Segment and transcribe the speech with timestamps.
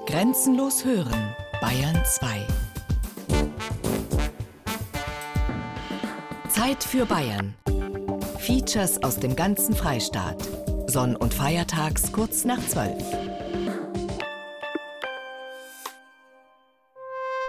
[0.00, 2.46] Grenzenlos hören, Bayern 2.
[6.48, 7.54] Zeit für Bayern.
[8.38, 10.48] Features aus dem ganzen Freistaat.
[10.86, 13.00] Sonn- und Feiertags kurz nach 12.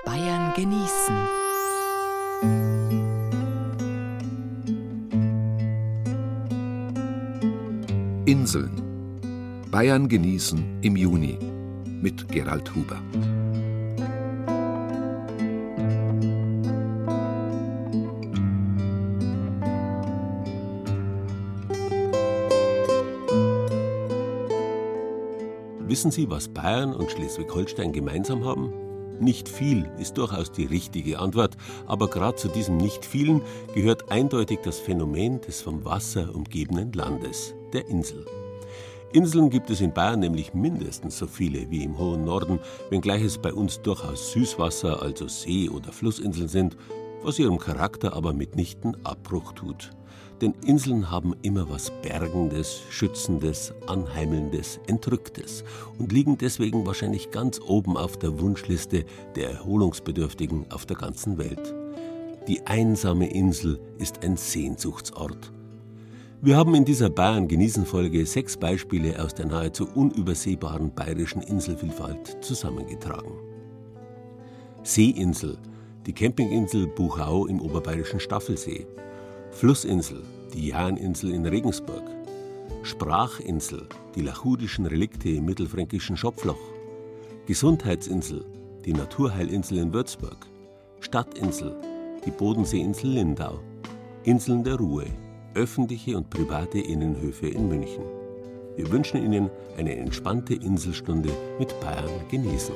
[0.06, 1.16] Bayern genießen.
[8.26, 8.82] Inseln.
[9.72, 11.53] Bayern genießen im Juni
[12.04, 13.02] mit Gerald Huber.
[25.88, 28.74] Wissen Sie, was Bayern und Schleswig-Holstein gemeinsam haben?
[29.20, 33.42] Nicht viel ist durchaus die richtige Antwort, aber gerade zu diesem Nicht-Vielen
[33.74, 38.26] gehört eindeutig das Phänomen des vom Wasser umgebenen Landes, der Insel.
[39.14, 42.58] Inseln gibt es in Bayern nämlich mindestens so viele wie im hohen Norden,
[42.90, 46.76] wenngleich es bei uns durchaus Süßwasser, also See- oder Flussinseln sind,
[47.22, 49.92] was ihrem Charakter aber mitnichten Abbruch tut.
[50.42, 55.64] Denn Inseln haben immer was Bergendes, Schützendes, Anheimelndes, Entrücktes
[56.00, 61.76] und liegen deswegen wahrscheinlich ganz oben auf der Wunschliste der Erholungsbedürftigen auf der ganzen Welt.
[62.48, 65.54] Die einsame Insel ist ein Sehnsuchtsort.
[66.46, 73.32] Wir haben in dieser Bayern-Genießen-Folge sechs Beispiele aus der nahezu unübersehbaren bayerischen Inselvielfalt zusammengetragen.
[74.84, 75.58] Seeinsel,
[76.06, 78.86] die Campinginsel Buchau im oberbayerischen Staffelsee.
[79.52, 80.22] Flussinsel,
[80.54, 82.04] die Jahninsel in Regensburg.
[82.82, 86.60] Sprachinsel, die lachudischen Relikte im mittelfränkischen Schopfloch.
[87.46, 88.44] Gesundheitsinsel,
[88.84, 90.46] die Naturheilinsel in Würzburg.
[91.00, 91.74] Stadtinsel,
[92.26, 93.62] die Bodenseeinsel Lindau.
[94.26, 95.06] Inseln der Ruhe,
[95.56, 98.04] öffentliche und private Innenhöfe in München.
[98.76, 102.74] Wir wünschen Ihnen eine entspannte Inselstunde mit Bayern genießen.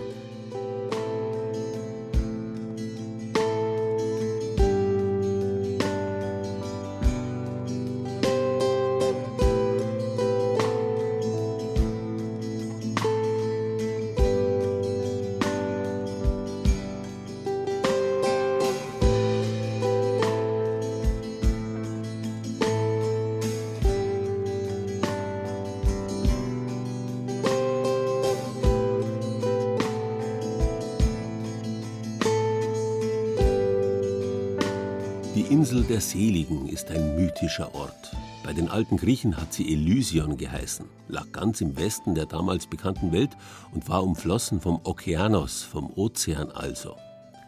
[37.37, 38.15] Mythischer Ort.
[38.43, 43.11] Bei den alten Griechen hat sie Elysion geheißen, lag ganz im Westen der damals bekannten
[43.11, 43.37] Welt
[43.71, 46.95] und war umflossen vom Okeanos, vom Ozean also.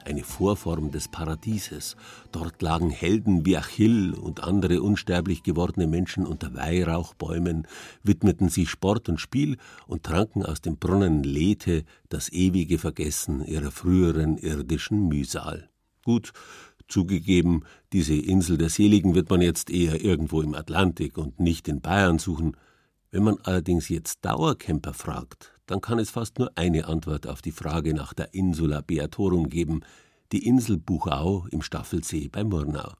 [0.05, 1.95] Eine Vorform des Paradieses.
[2.31, 7.67] Dort lagen Helden wie Achill und andere unsterblich gewordene Menschen unter Weihrauchbäumen,
[8.03, 9.57] widmeten sich Sport und Spiel
[9.87, 15.69] und tranken aus dem Brunnen Lethe, das ewige Vergessen ihrer früheren irdischen Mühsal.
[16.05, 16.31] Gut,
[16.89, 17.63] Zugegeben,
[17.93, 22.19] diese Insel der Seligen wird man jetzt eher irgendwo im Atlantik und nicht in Bayern
[22.19, 22.57] suchen.
[23.11, 27.51] Wenn man allerdings jetzt Dauercamper fragt, dann kann es fast nur eine Antwort auf die
[27.51, 29.81] Frage nach der Insula Beatorum geben,
[30.31, 32.93] die Insel Buchau im Staffelsee bei Murnau.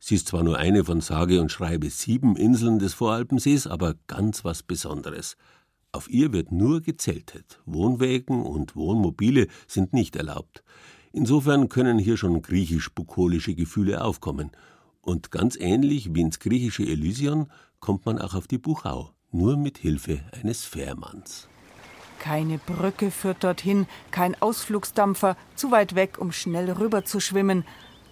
[0.00, 4.44] Sie ist zwar nur eine von sage und schreibe sieben Inseln des Voralpensees, aber ganz
[4.44, 5.36] was Besonderes.
[5.92, 7.60] Auf ihr wird nur gezeltet.
[7.66, 10.62] Wohnwägen und Wohnmobile sind nicht erlaubt.
[11.12, 14.50] Insofern können hier schon griechisch-bukolische Gefühle aufkommen.
[15.00, 19.78] Und ganz ähnlich wie ins griechische Elysion kommt man auch auf die Buchau, nur mit
[19.78, 21.48] Hilfe eines Fährmanns.
[22.18, 27.64] Keine Brücke führt dorthin, kein Ausflugsdampfer, zu weit weg, um schnell rüber zu schwimmen.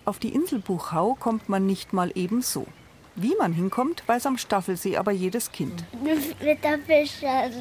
[0.05, 2.67] Auf die Insel Buchau kommt man nicht mal ebenso.
[3.19, 5.85] Wie man hinkommt, weiß am Staffelsee aber jedes Kind.
[6.03, 7.53] Mit der Fischerin.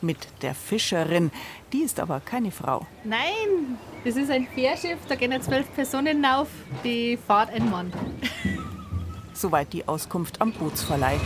[0.00, 1.30] Mit der Fischerin.
[1.74, 2.86] Die ist aber keine Frau.
[3.04, 6.48] Nein, das ist ein Fährschiff, da gehen zwölf Personen auf,
[6.82, 7.92] die fahrt ein Mann.
[9.34, 11.20] Soweit die Auskunft am Bootsverleih.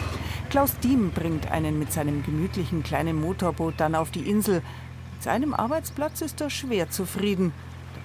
[0.50, 4.62] Klaus Diem bringt einen mit seinem gemütlichen kleinen Motorboot dann auf die Insel.
[5.12, 7.52] Mit seinem Arbeitsplatz ist er schwer zufrieden.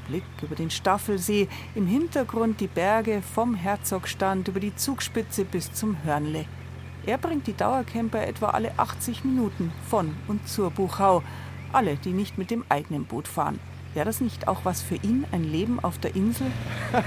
[0.08, 5.98] Blick über den Staffelsee, im Hintergrund die Berge vom Herzogstand über die Zugspitze bis zum
[6.04, 6.46] Hörnle.
[7.06, 11.24] Er bringt die Dauercamper etwa alle 80 Minuten von und zur Buchau.
[11.72, 13.60] Alle, die nicht mit dem eigenen Boot fahren.
[13.94, 16.48] Wäre das nicht auch was für ihn, ein Leben auf der Insel?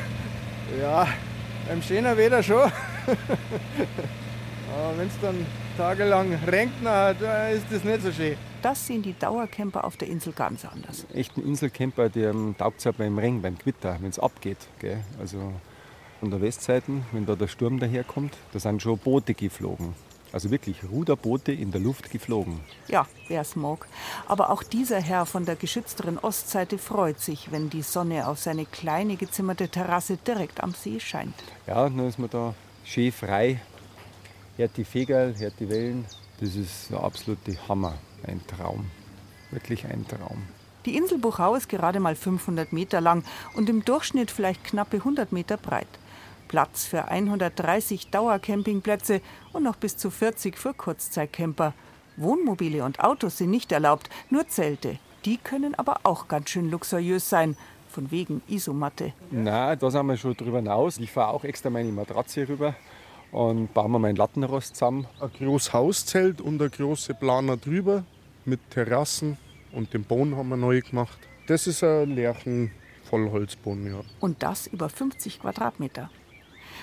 [0.78, 1.08] Ja,
[1.66, 2.58] beim schönen Wetter schon.
[4.76, 5.46] Aber wenn es dann
[5.78, 7.16] tagelang regnet,
[7.54, 8.36] ist das nicht so schön.
[8.62, 11.06] Das sehen die Dauercamper auf der Insel ganz anders.
[11.14, 14.58] Echten Inselcamper, ähm, taugt es halt beim Regen, beim Gewitter, wenn es abgeht.
[14.81, 15.05] Gell?
[15.20, 15.52] Also
[16.19, 19.94] von der Westseite, wenn da der Sturm daherkommt, da sind schon Boote geflogen.
[20.32, 22.60] Also wirklich Ruderboote in der Luft geflogen.
[22.88, 23.87] Ja, wer's mag.
[24.26, 28.66] Aber auch dieser Herr von der geschützteren Ostseite freut sich, wenn die Sonne auf seine
[28.66, 31.34] kleine gezimmerte Terrasse direkt am See scheint.
[31.66, 33.60] Ja, dann ist man da schön frei,
[34.56, 36.05] hört die Vögel, hört die Wellen.
[36.40, 37.94] Das ist der absolute Hammer,
[38.26, 38.91] ein Traum.
[39.50, 40.43] Wirklich ein Traum.
[40.85, 43.25] Die Insel Buchau ist gerade mal 500 Meter lang
[43.55, 45.88] und im Durchschnitt vielleicht knappe 100 Meter breit.
[46.49, 49.20] Platz für 130 Dauercampingplätze
[49.53, 51.75] und noch bis zu 40 für Kurzzeitcamper.
[52.17, 54.99] Wohnmobile und Autos sind nicht erlaubt, nur Zelte.
[55.25, 57.56] Die können aber auch ganz schön luxuriös sein.
[57.91, 59.12] Von wegen Isomatte.
[59.31, 60.99] Na, da sind wir schon drüber hinaus.
[60.99, 62.75] Ich fahre auch extra meine Matratze rüber
[63.32, 65.06] und baue mir mein Lattenrost zusammen.
[65.20, 68.04] Ein großes Hauszelt und eine große Planer drüber
[68.44, 69.36] mit Terrassen
[69.72, 71.19] und den Boden haben wir neu gemacht.
[71.46, 72.70] Das ist ein Lärchen
[73.04, 74.00] Vollholzboden, ja.
[74.20, 76.10] Und das über 50 Quadratmeter.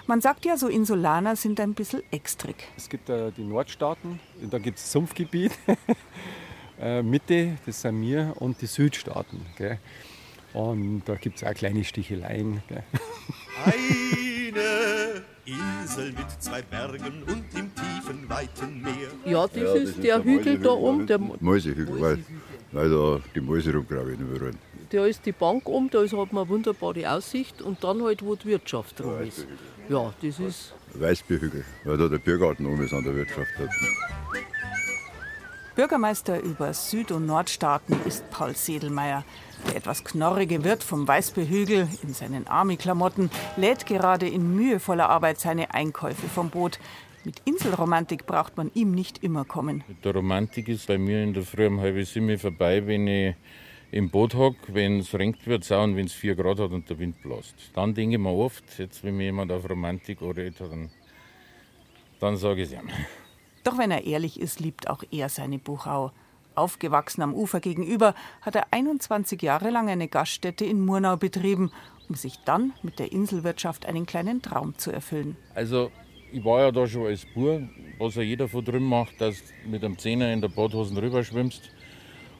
[0.07, 2.55] Man sagt ja, so Insulaner sind ein bisschen extrig.
[2.77, 4.19] Es gibt äh, die Nordstaaten,
[4.49, 5.51] da gibt es Sumpfgebiet.
[6.79, 9.45] äh, Mitte, das sind wir, und die Südstaaten.
[9.57, 9.79] Gell?
[10.53, 12.61] Und da gibt es auch kleine Sticheleien.
[12.67, 12.83] Gell?
[15.95, 19.09] Insel mit zwei Bergen und im tiefen, weiten Meer.
[19.25, 21.07] Ja, das, ja, das ist, der, der Hügel da oben.
[21.07, 22.19] Der Mäusehügel, weil,
[22.71, 24.51] weil da die Mäuse rumgraben überall.
[24.89, 28.35] Da ist die Bank um, da hat man eine wunderbare Aussicht und dann halt, wo
[28.35, 29.47] die Wirtschaft drum ist.
[29.89, 30.73] Ja, das ist.
[30.93, 33.51] Weißbierhügel, weil da der Biergarten oben ist an der Wirtschaft.
[33.57, 33.69] Hat.
[35.75, 39.25] Bürgermeister über Süd- und Nordstaaten ist Paul Sedelmeier.
[39.67, 45.73] Der etwas knorrige Wirt vom Weißbierhügel in seinen Army-Klamotten lädt gerade in mühevoller Arbeit seine
[45.73, 46.79] Einkäufe vom Boot.
[47.23, 49.83] Mit Inselromantik braucht man ihm nicht immer kommen.
[49.87, 53.35] Mit der Romantik ist bei mir in der Früh um halb sieben vorbei, wenn ich
[53.91, 56.99] im Boot hocke, wenn es regnet wird, und wenn es vier Grad hat und der
[56.99, 57.55] Wind bläst.
[57.73, 60.91] Dann denke ich mir oft, jetzt wenn mir jemand auf Romantik redet, dann,
[62.19, 62.89] dann sage ich es ihm.
[63.63, 66.11] Doch wenn er ehrlich ist, liebt auch er seine Buchau.
[66.57, 71.71] Aufgewachsen am Ufer gegenüber, hat er 21 Jahre lang eine Gaststätte in Murnau betrieben,
[72.09, 75.35] um sich dann mit der Inselwirtschaft einen kleinen Traum zu erfüllen.
[75.53, 75.91] Also,
[76.31, 77.61] ich war ja da schon als Bur,
[77.97, 81.71] was ja jeder von drüben macht, dass du mit einem Zehner in der Badhosen rüberschwimmst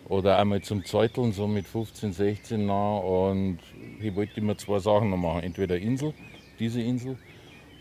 [0.07, 2.97] oder einmal zum Zeuteln, so mit 15, 16 nah.
[2.97, 3.59] Und
[4.01, 5.43] ich wollte immer zwei Sachen noch machen.
[5.43, 6.13] Entweder Insel,
[6.59, 7.17] diese Insel,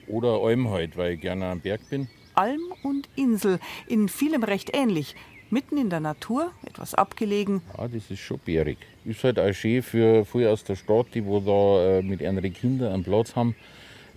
[0.06, 2.08] oder Alm halt, weil ich gerne am Berg bin.
[2.34, 5.14] Alm und Insel, in vielem recht ähnlich.
[5.50, 7.62] Mitten in der Natur, etwas abgelegen.
[7.76, 8.78] Ja, das ist schon bärig.
[9.04, 12.40] Ist halt auch schön für viele aus der Stadt, die wo da äh, mit ihren
[12.52, 13.54] Kindern einen Platz haben.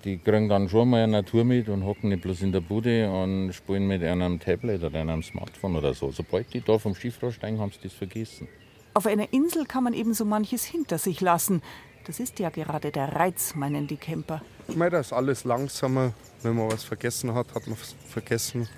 [0.04, 3.10] Die kriegen dann schon mal eine Natur mit und hocken nicht bloß in der Bude
[3.10, 6.12] und spielen mit einem Tablet oder einem Smartphone oder so.
[6.12, 8.48] Sobald die da vom Schiff steigen, haben sie das vergessen.
[8.94, 11.62] Auf einer Insel kann man eben so manches hinter sich lassen.
[12.06, 14.42] Das ist ja gerade der Reiz, meinen die Camper.
[14.68, 16.14] Ich meine, da ist alles langsamer.
[16.42, 18.70] Wenn man was vergessen hat, hat man es vergessen.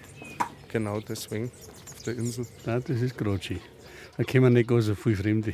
[0.70, 1.52] Genau deswegen
[2.00, 2.46] auf der Insel.
[2.66, 3.60] Ja, das ist Grotschi.
[4.16, 5.54] Da kommen nicht so viele Fremde.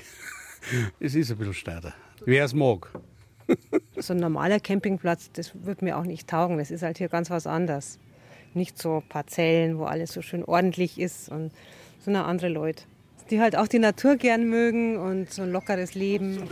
[0.99, 1.93] Es ist ein bisschen steiler.
[2.23, 2.91] Wer es mag.
[3.97, 6.57] so ein normaler Campingplatz, das wird mir auch nicht taugen.
[6.59, 7.99] Das ist halt hier ganz was anderes.
[8.53, 11.51] Nicht so Parzellen, wo alles so schön ordentlich ist und
[11.99, 12.83] sondern andere Leute
[13.31, 16.47] die halt auch die Natur gern mögen und so ein lockeres Leben.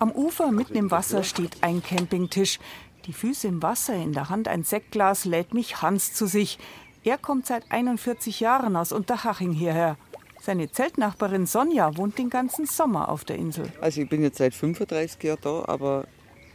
[0.00, 2.58] Am Ufer mitten im Wasser steht ein Campingtisch.
[3.06, 6.58] Die Füße im Wasser, in der Hand ein Sektglas, lädt mich Hans zu sich.
[7.04, 9.98] Er kommt seit 41 Jahren aus Unterhaching hierher.
[10.40, 13.70] Seine Zeltnachbarin Sonja wohnt den ganzen Sommer auf der Insel.
[13.82, 16.06] Also ich bin jetzt seit 35 Jahren da, aber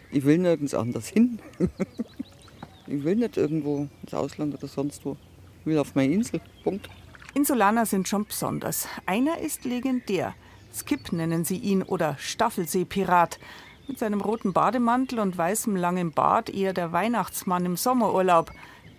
[0.10, 1.38] ich will nirgends anders hin.
[2.88, 5.18] ich will nicht irgendwo ins Ausland oder sonst wo.
[5.60, 6.42] Ich will auf meine Insel.
[6.64, 6.90] Punkt.
[7.36, 8.88] Insulaner sind schon besonders.
[9.06, 10.34] Einer ist legendär.
[10.74, 13.40] Skip nennen sie ihn oder Staffelseepirat.
[13.88, 18.52] Mit seinem roten Bademantel und weißem langem Bart eher der Weihnachtsmann im Sommerurlaub.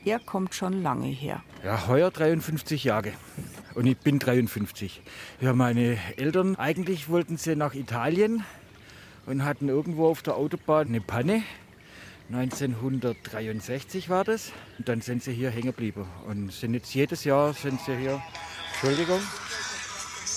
[0.05, 1.43] Er kommt schon lange her.
[1.63, 3.13] Ja, heuer 53 Jahre.
[3.75, 5.03] Und ich bin 53.
[5.41, 8.45] Ja, meine Eltern, eigentlich wollten sie nach Italien
[9.27, 11.43] und hatten irgendwo auf der Autobahn eine Panne.
[12.33, 14.53] 1963 war das.
[14.79, 16.07] Und dann sind sie hier hängen geblieben.
[16.27, 18.23] Und sind jetzt jedes Jahr sind sie hier.
[18.73, 19.21] Entschuldigung.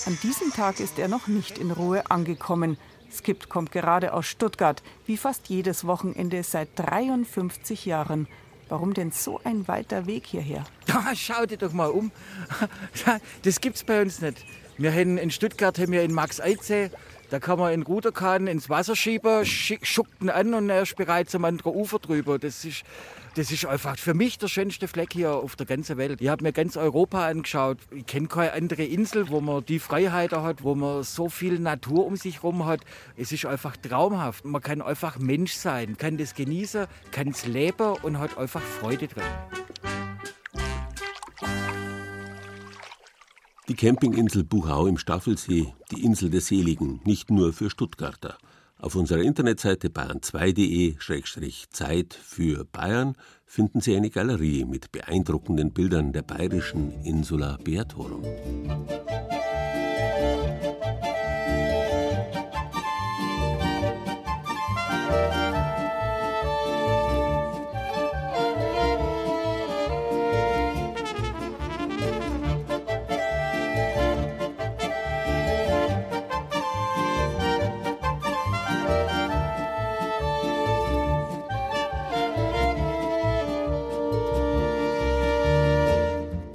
[0.06, 2.76] An diesem Tag ist er noch nicht in Ruhe angekommen.
[3.10, 8.28] Skip kommt gerade aus Stuttgart, wie fast jedes Wochenende seit 53 Jahren.
[8.68, 10.64] Warum denn so ein weiter Weg hierher?
[10.88, 12.10] Ja, schau dir doch mal um.
[13.42, 14.44] Das gibt's bei uns nicht.
[14.78, 16.90] Wir haben in Stuttgart haben wir in Max Eize
[17.34, 21.30] da kann man in Ruderkahn ins Wasser schieben, schuckt ihn an und er ist bereit
[21.30, 22.38] zum anderen Ufer drüber.
[22.38, 22.84] Das ist,
[23.36, 26.20] das ist einfach für mich der schönste Fleck hier auf der ganzen Welt.
[26.20, 27.78] Ich habe mir ganz Europa angeschaut.
[27.90, 32.06] Ich kenne keine andere Insel, wo man die Freiheit hat, wo man so viel Natur
[32.06, 32.82] um sich herum hat.
[33.16, 34.44] Es ist einfach traumhaft.
[34.44, 39.08] Man kann einfach Mensch sein, kann das genießen, kann es leben und hat einfach Freude
[39.08, 39.24] drin.
[43.66, 48.38] Die Campinginsel Buchau im Staffelsee, die Insel der Seligen, nicht nur für Stuttgarter.
[48.84, 56.92] Auf unserer Internetseite bayern2.de-Zeit für Bayern finden Sie eine Galerie mit beeindruckenden Bildern der bayerischen
[57.02, 58.24] Insula Beatorum.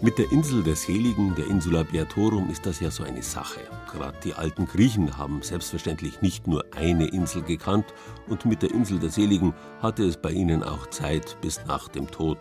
[0.09, 3.59] Mit der Insel der Seligen, der Insula Beatorum, ist das ja so eine Sache.
[3.91, 7.85] Gerade die alten Griechen haben selbstverständlich nicht nur eine Insel gekannt
[8.27, 12.09] und mit der Insel der Seligen hatte es bei ihnen auch Zeit bis nach dem
[12.09, 12.39] Tod.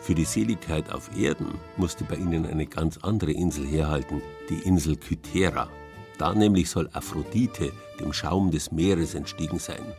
[0.00, 4.96] Für die Seligkeit auf Erden musste bei ihnen eine ganz andere Insel herhalten, die Insel
[4.96, 5.68] Kythera.
[6.16, 7.70] Da nämlich soll Aphrodite
[8.00, 9.92] dem Schaum des Meeres entstiegen sein.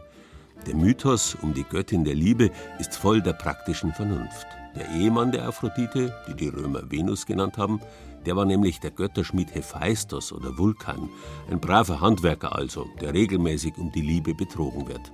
[0.66, 4.48] Der Mythos um die Göttin der Liebe ist voll der praktischen Vernunft.
[4.76, 7.80] Der Ehemann der Aphrodite, die die Römer Venus genannt haben,
[8.26, 11.10] der war nämlich der Götterschmied Hephaistos oder Vulkan,
[11.50, 15.12] ein braver Handwerker also, der regelmäßig um die Liebe betrogen wird.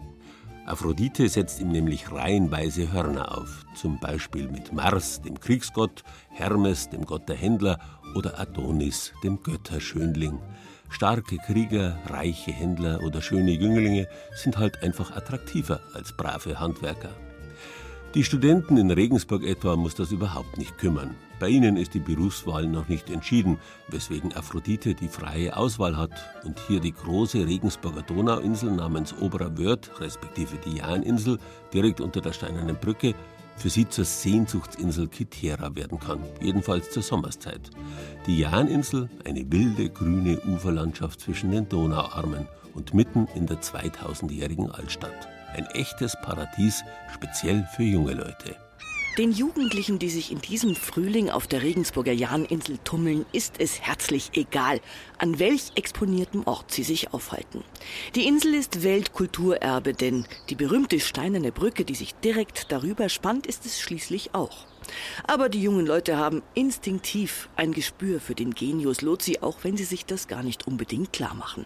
[0.65, 7.05] Aphrodite setzt ihm nämlich reihenweise Hörner auf, zum Beispiel mit Mars, dem Kriegsgott, Hermes, dem
[7.05, 7.79] Gott der Händler
[8.15, 10.39] oder Adonis, dem Götterschönling.
[10.89, 17.15] Starke Krieger, reiche Händler oder schöne Jünglinge sind halt einfach attraktiver als brave Handwerker.
[18.13, 21.15] Die Studenten in Regensburg etwa muss das überhaupt nicht kümmern.
[21.39, 26.11] Bei ihnen ist die Berufswahl noch nicht entschieden, weswegen Aphrodite die freie Auswahl hat
[26.43, 31.39] und hier die große Regensburger Donauinsel namens Oberer Wörth, respektive die Jahninsel,
[31.73, 33.15] direkt unter der Steinernen Brücke,
[33.55, 37.69] für sie zur Sehnsuchtsinsel Kitera werden kann, jedenfalls zur Sommerszeit.
[38.27, 45.29] Die Jahninsel, eine wilde grüne Uferlandschaft zwischen den Donauarmen und mitten in der 2000-jährigen Altstadt.
[45.53, 48.55] Ein echtes Paradies, speziell für junge Leute.
[49.17, 54.31] Den Jugendlichen, die sich in diesem Frühling auf der Regensburger Jahninsel tummeln, ist es herzlich
[54.35, 54.79] egal,
[55.17, 57.65] an welch exponiertem Ort sie sich aufhalten.
[58.15, 63.65] Die Insel ist Weltkulturerbe, denn die berühmte steinerne Brücke, die sich direkt darüber spannt, ist
[63.65, 64.70] es schließlich auch.
[65.25, 69.83] Aber die jungen Leute haben instinktiv ein Gespür für den Genius Lozi, auch wenn sie
[69.83, 71.65] sich das gar nicht unbedingt klar machen.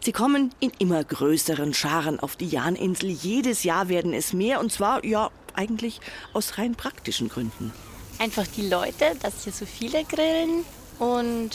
[0.00, 3.10] Sie kommen in immer größeren Scharen auf die Jahninsel.
[3.10, 6.00] Jedes Jahr werden es mehr und zwar, ja, eigentlich
[6.32, 7.72] aus rein praktischen Gründen.
[8.18, 10.64] Einfach die Leute, dass hier so viele grillen
[10.98, 11.50] und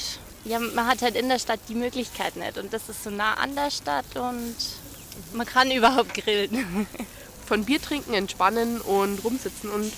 [0.45, 3.35] ja, man hat halt in der Stadt die Möglichkeit nicht und das ist so nah
[3.35, 4.55] an der Stadt und
[5.33, 6.87] man kann überhaupt grillen.
[7.45, 9.91] Von Bier trinken, entspannen und rumsitzen und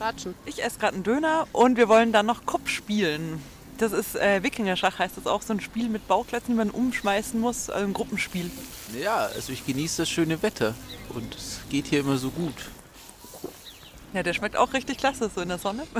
[0.00, 0.34] ratschen.
[0.44, 3.40] Ich esse gerade einen Döner und wir wollen dann noch Kopf spielen.
[3.78, 7.38] Das ist äh, Wikingerschach, heißt das auch, so ein Spiel mit Bauklötzen, die man umschmeißen
[7.38, 8.50] muss, also ein Gruppenspiel.
[8.98, 10.74] Ja, also ich genieße das schöne Wetter
[11.10, 12.54] und es geht hier immer so gut.
[14.16, 15.82] Ja, der schmeckt auch richtig klasse, so in der Sonne.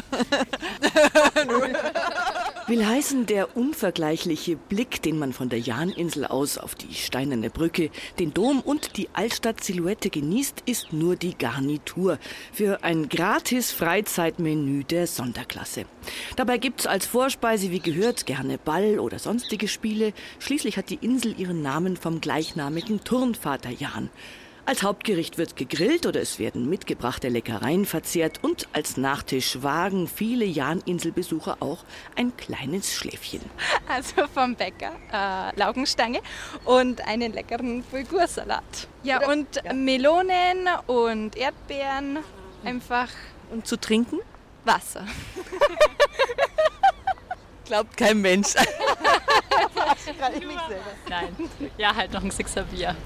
[2.66, 7.90] Will heißen, der unvergleichliche Blick, den man von der Jahninsel aus auf die steinerne Brücke,
[8.18, 12.18] den Dom und die Altstadt-Silhouette genießt, ist nur die Garnitur
[12.54, 15.84] für ein gratis Freizeitmenü der Sonderklasse.
[16.36, 20.14] Dabei gibt's als Vorspeise, wie gehört, gerne Ball oder sonstige Spiele.
[20.38, 24.08] Schließlich hat die Insel ihren Namen vom gleichnamigen Turnvater Jan.
[24.68, 30.44] Als Hauptgericht wird gegrillt oder es werden mitgebrachte Leckereien verzehrt und als Nachtisch wagen viele
[30.44, 31.84] Jahninselbesucher auch
[32.16, 33.42] ein kleines Schläfchen.
[33.86, 36.18] Also vom Bäcker äh, Laugenstange
[36.64, 38.88] und einen leckeren Bulgursalat.
[39.04, 39.28] Ja, oder?
[39.28, 39.72] und ja.
[39.72, 42.18] Melonen und Erdbeeren
[42.64, 43.10] einfach.
[43.52, 44.18] Und zu trinken?
[44.64, 45.06] Wasser.
[47.66, 48.52] Glaubt kein Mensch.
[51.08, 51.36] Nein,
[51.78, 52.96] ja, halt noch ein Sixer Bier.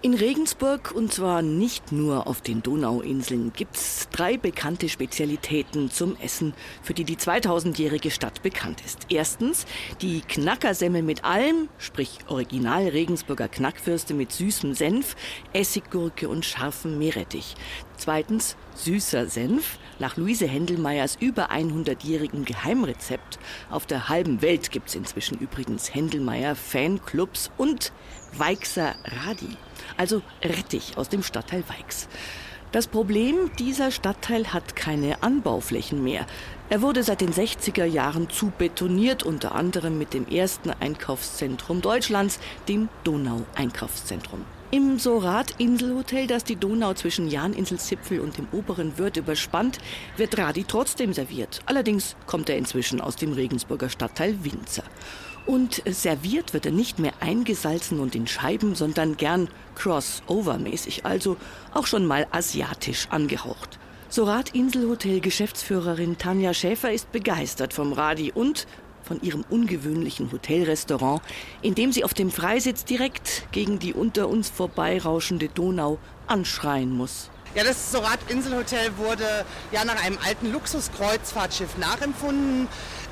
[0.00, 6.54] In Regensburg, und zwar nicht nur auf den Donauinseln, gibt's drei bekannte Spezialitäten zum Essen,
[6.84, 9.08] für die die 2000-jährige Stadt bekannt ist.
[9.08, 9.66] Erstens
[10.00, 15.16] die Knackersemmel mit Alm, sprich Original Regensburger Knackfürste mit süßem Senf,
[15.52, 17.56] Essiggurke und scharfem Meerrettich.
[17.96, 23.40] Zweitens süßer Senf, nach Luise Händelmeyers über 100-jährigem Geheimrezept.
[23.68, 27.92] Auf der halben Welt gibt's inzwischen übrigens Händelmeyer Fanclubs und
[28.36, 29.56] Weixer Radi
[29.96, 32.08] also Rettich aus dem Stadtteil Weix.
[32.70, 36.26] Das Problem, dieser Stadtteil hat keine Anbauflächen mehr.
[36.68, 42.38] Er wurde seit den 60er Jahren zu betoniert, unter anderem mit dem ersten Einkaufszentrum Deutschlands,
[42.68, 44.44] dem Donau-Einkaufszentrum.
[44.70, 49.78] Im Sorat-Inselhotel, das die Donau zwischen Jahninselzipfel und dem oberen Würth überspannt,
[50.18, 51.60] wird Radi trotzdem serviert.
[51.64, 54.84] Allerdings kommt er inzwischen aus dem Regensburger Stadtteil Winzer.
[55.48, 61.38] Und serviert wird er nicht mehr eingesalzen und in Scheiben, sondern gern crossover-mäßig, also
[61.72, 63.78] auch schon mal asiatisch angehaucht.
[64.10, 68.66] Sorat Inselhotel Geschäftsführerin Tanja Schäfer ist begeistert vom Radi und
[69.02, 71.22] von ihrem ungewöhnlichen Hotelrestaurant,
[71.62, 77.30] in dem sie auf dem Freisitz direkt gegen die unter uns vorbeirauschende Donau anschreien muss.
[77.54, 82.68] Ja, das Sorat Inselhotel wurde ja nach einem alten Luxuskreuzfahrtschiff nachempfunden.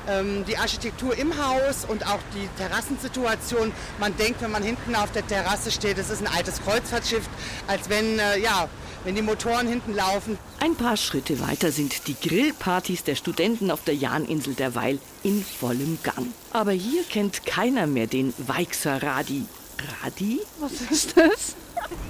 [0.07, 3.71] Ähm, die Architektur im Haus und auch die Terrassensituation.
[3.99, 7.27] Man denkt, wenn man hinten auf der Terrasse steht, es ist ein altes Kreuzfahrtschiff,
[7.67, 8.67] als wenn äh, ja
[9.03, 10.37] wenn die Motoren hinten laufen.
[10.59, 15.97] Ein paar Schritte weiter sind die Grillpartys der Studenten auf der Jahninsel derweil in vollem
[16.03, 16.33] Gang.
[16.51, 19.45] Aber hier kennt keiner mehr den Weixer Radi.
[20.03, 20.41] Radi?
[20.59, 21.55] Was ist das?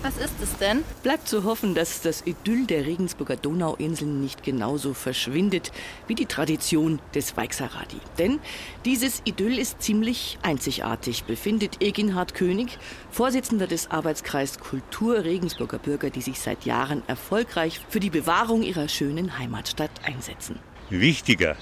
[0.04, 0.84] Was ist es denn?
[1.04, 5.72] Bleibt zu hoffen, dass das Idyll der Regensburger Donauinseln nicht genauso verschwindet
[6.08, 7.98] wie die Tradition des Weixerradi.
[8.18, 8.40] Denn
[8.86, 12.78] dieses Idyll ist ziemlich einzigartig, befindet Eginhard König,
[13.12, 18.88] Vorsitzender des Arbeitskreis Kultur Regensburger Bürger, die sich seit Jahren erfolgreich für die Bewahrung ihrer
[18.88, 20.60] schönen Heimatstadt einsetzen.
[20.90, 21.58] Wichtiger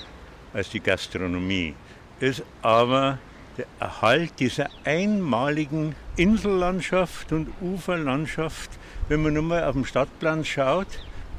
[0.54, 1.74] als die Gastronomie
[2.20, 3.18] ist aber
[3.58, 8.69] der Erhalt dieser einmaligen Insellandschaft und Uferlandschaft,
[9.10, 10.88] wenn man nur mal auf dem Stadtplan schaut,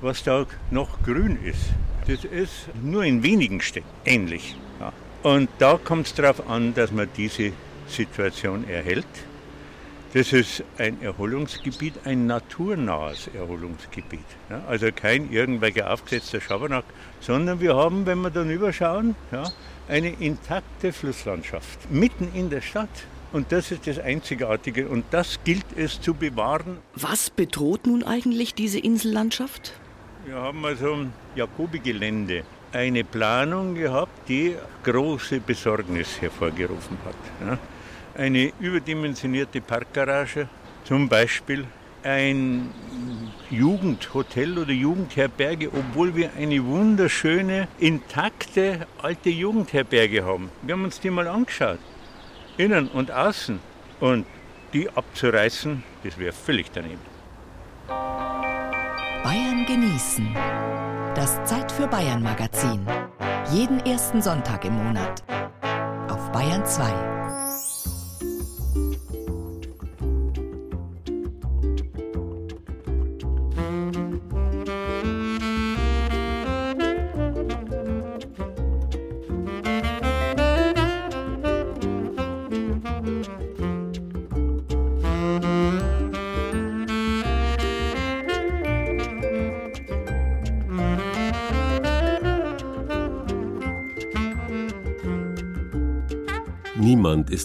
[0.00, 1.70] was da noch grün ist.
[2.06, 4.56] Das ist nur in wenigen Städten ähnlich.
[4.78, 4.92] Ja.
[5.22, 7.52] Und da kommt es darauf an, dass man diese
[7.88, 9.06] Situation erhält.
[10.14, 14.24] Das ist ein Erholungsgebiet, ein naturnahes Erholungsgebiet.
[14.48, 16.84] Ja, also kein irgendwelcher aufgesetzter Schabernack,
[17.20, 19.44] sondern wir haben, wenn wir dann überschauen, ja,
[19.88, 22.88] eine intakte Flusslandschaft mitten in der Stadt.
[23.36, 26.78] Und das ist das Einzigartige und das gilt es zu bewahren.
[26.94, 29.74] Was bedroht nun eigentlich diese Insellandschaft?
[30.24, 37.58] Wir haben also im Jakobi-Gelände eine Planung gehabt, die große Besorgnis hervorgerufen hat.
[38.14, 40.48] Eine überdimensionierte Parkgarage
[40.84, 41.66] zum Beispiel,
[42.04, 42.70] ein
[43.50, 50.48] Jugendhotel oder Jugendherberge, obwohl wir eine wunderschöne, intakte alte Jugendherberge haben.
[50.62, 51.80] Wir haben uns die mal angeschaut,
[52.56, 53.60] innen und außen.
[54.00, 54.26] Und
[54.72, 57.00] die abzureißen, das wäre völlig daneben.
[59.24, 60.34] Bayern genießen.
[61.14, 62.86] Das Zeit für Bayern Magazin.
[63.50, 65.22] Jeden ersten Sonntag im Monat.
[66.08, 67.15] Auf Bayern 2.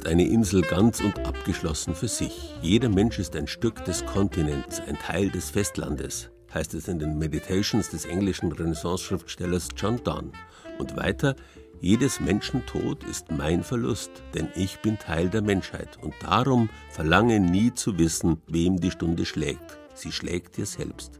[0.01, 2.55] ist eine Insel ganz und abgeschlossen für sich.
[2.63, 7.19] Jeder Mensch ist ein Stück des Kontinents, ein Teil des Festlandes, heißt es in den
[7.19, 10.31] Meditations des englischen Renaissance-Schriftstellers John Donne.
[10.79, 11.35] Und weiter,
[11.81, 17.71] jedes Menschentod ist mein Verlust, denn ich bin Teil der Menschheit und darum verlange nie
[17.71, 19.77] zu wissen, wem die Stunde schlägt.
[19.93, 21.19] Sie schlägt dir selbst.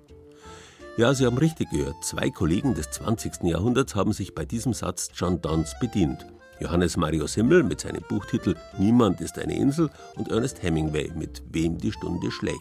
[0.98, 2.04] Ja, Sie haben richtig gehört.
[2.04, 3.44] Zwei Kollegen des 20.
[3.44, 6.26] Jahrhunderts haben sich bei diesem Satz John Donnes bedient.
[6.62, 11.80] Johannes Mario Simmel mit seinem Buchtitel Niemand ist eine Insel und Ernest Hemingway mit Wem
[11.80, 12.60] die Stunde schlägt.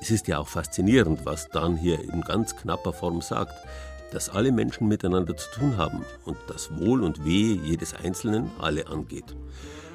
[0.00, 3.54] Es ist ja auch faszinierend, was Dan hier in ganz knapper Form sagt,
[4.12, 8.86] dass alle Menschen miteinander zu tun haben und das Wohl und Wehe jedes Einzelnen alle
[8.86, 9.34] angeht.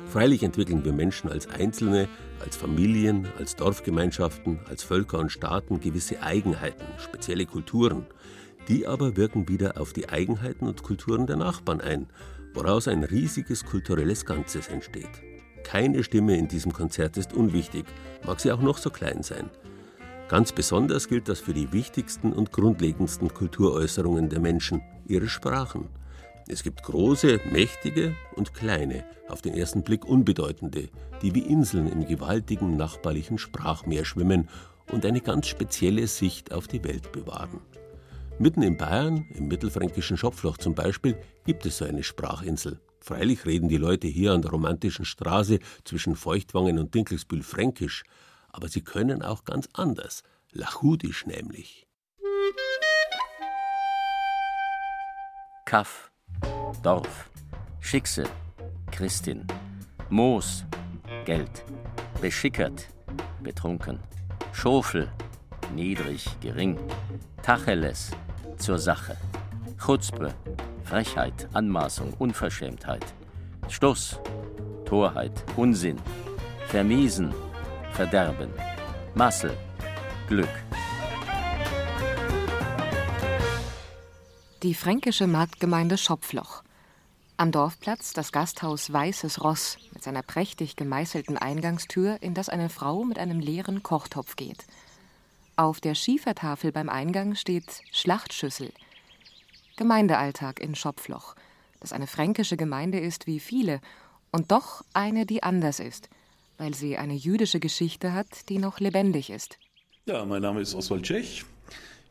[0.10, 2.10] Freilich entwickeln wir Menschen als Einzelne,
[2.44, 8.06] als Familien, als Dorfgemeinschaften, als Völker und Staaten gewisse Eigenheiten, spezielle Kulturen.
[8.68, 12.08] Die aber wirken wieder auf die Eigenheiten und Kulturen der Nachbarn ein
[12.54, 15.10] woraus ein riesiges kulturelles Ganzes entsteht.
[15.64, 17.86] Keine Stimme in diesem Konzert ist unwichtig,
[18.26, 19.50] mag sie auch noch so klein sein.
[20.28, 25.88] Ganz besonders gilt das für die wichtigsten und grundlegendsten Kulturäußerungen der Menschen, ihre Sprachen.
[26.48, 30.90] Es gibt große, mächtige und kleine, auf den ersten Blick unbedeutende,
[31.22, 34.50] die wie Inseln im gewaltigen nachbarlichen Sprachmeer schwimmen
[34.92, 37.60] und eine ganz spezielle Sicht auf die Welt bewahren.
[38.42, 42.80] Mitten in Bayern, im mittelfränkischen Schopfloch zum Beispiel, gibt es so eine Sprachinsel.
[43.02, 48.06] Freilich reden die Leute hier an der romantischen Straße zwischen Feuchtwangen und Dinkelsbühl fränkisch,
[48.48, 50.24] aber sie können auch ganz anders,
[50.54, 51.86] lachudisch nämlich.
[55.66, 56.10] Kaff,
[56.82, 57.30] Dorf,
[57.82, 58.24] Schickse,
[58.90, 59.46] Christin,
[60.10, 60.64] Moos,
[61.26, 61.66] Geld,
[62.22, 62.88] beschickert,
[63.44, 64.00] betrunken,
[64.54, 65.12] Schofel,
[65.76, 66.78] niedrig, gering.
[67.42, 68.12] Tacheles,
[68.58, 69.18] zur Sache.
[69.78, 70.34] Chutzpe,
[70.84, 73.06] Frechheit, Anmaßung, Unverschämtheit.
[73.68, 74.20] Stuss,
[74.86, 75.98] Torheit, Unsinn.
[76.68, 77.34] Vermiesen,
[77.92, 78.50] Verderben.
[79.16, 79.56] Massel,
[80.28, 80.50] Glück.
[84.64, 86.64] Die fränkische Marktgemeinde Schopfloch.
[87.38, 93.06] Am Dorfplatz das Gasthaus Weißes Ross mit seiner prächtig gemeißelten Eingangstür, in das eine Frau
[93.06, 94.66] mit einem leeren Kochtopf geht.
[95.60, 98.72] Auf der Schiefertafel beim Eingang steht Schlachtschüssel.
[99.76, 101.36] Gemeindealltag in Schopfloch,
[101.82, 103.82] das eine fränkische Gemeinde ist wie viele
[104.32, 106.08] und doch eine, die anders ist,
[106.58, 109.60] weil sie eine jüdische Geschichte hat, die noch lebendig ist.
[110.06, 111.44] Ja, mein Name ist Oswald Tschech.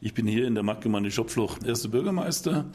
[0.03, 2.67] Ich bin hier in der Marktgemeinde Schopfloch erster Bürgermeister.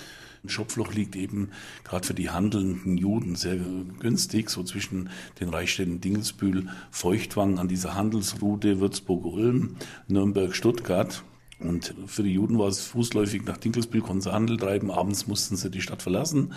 [0.45, 1.49] Schopfloch liegt eben
[1.83, 3.57] gerade für die handelnden Juden sehr
[3.99, 9.77] günstig, so zwischen den Reichsstädten Dingelsbühl, Feuchtwang an dieser Handelsroute Würzburg-Ulm,
[10.07, 11.23] Nürnberg-Stuttgart.
[11.59, 15.55] Und für die Juden war es fußläufig nach Dinkelsbühl, konnten sie Handel treiben, abends mussten
[15.55, 16.53] sie die Stadt verlassen.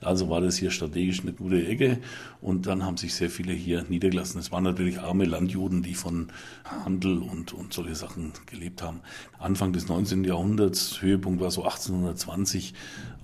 [0.00, 1.98] Also war das hier strategisch eine gute Ecke.
[2.40, 4.40] Und dann haben sich sehr viele hier niedergelassen.
[4.40, 6.28] Es waren natürlich arme Landjuden, die von
[6.64, 9.00] Handel und, und solche Sachen gelebt haben.
[9.38, 10.24] Anfang des 19.
[10.24, 12.74] Jahrhunderts, Höhepunkt war so 1820,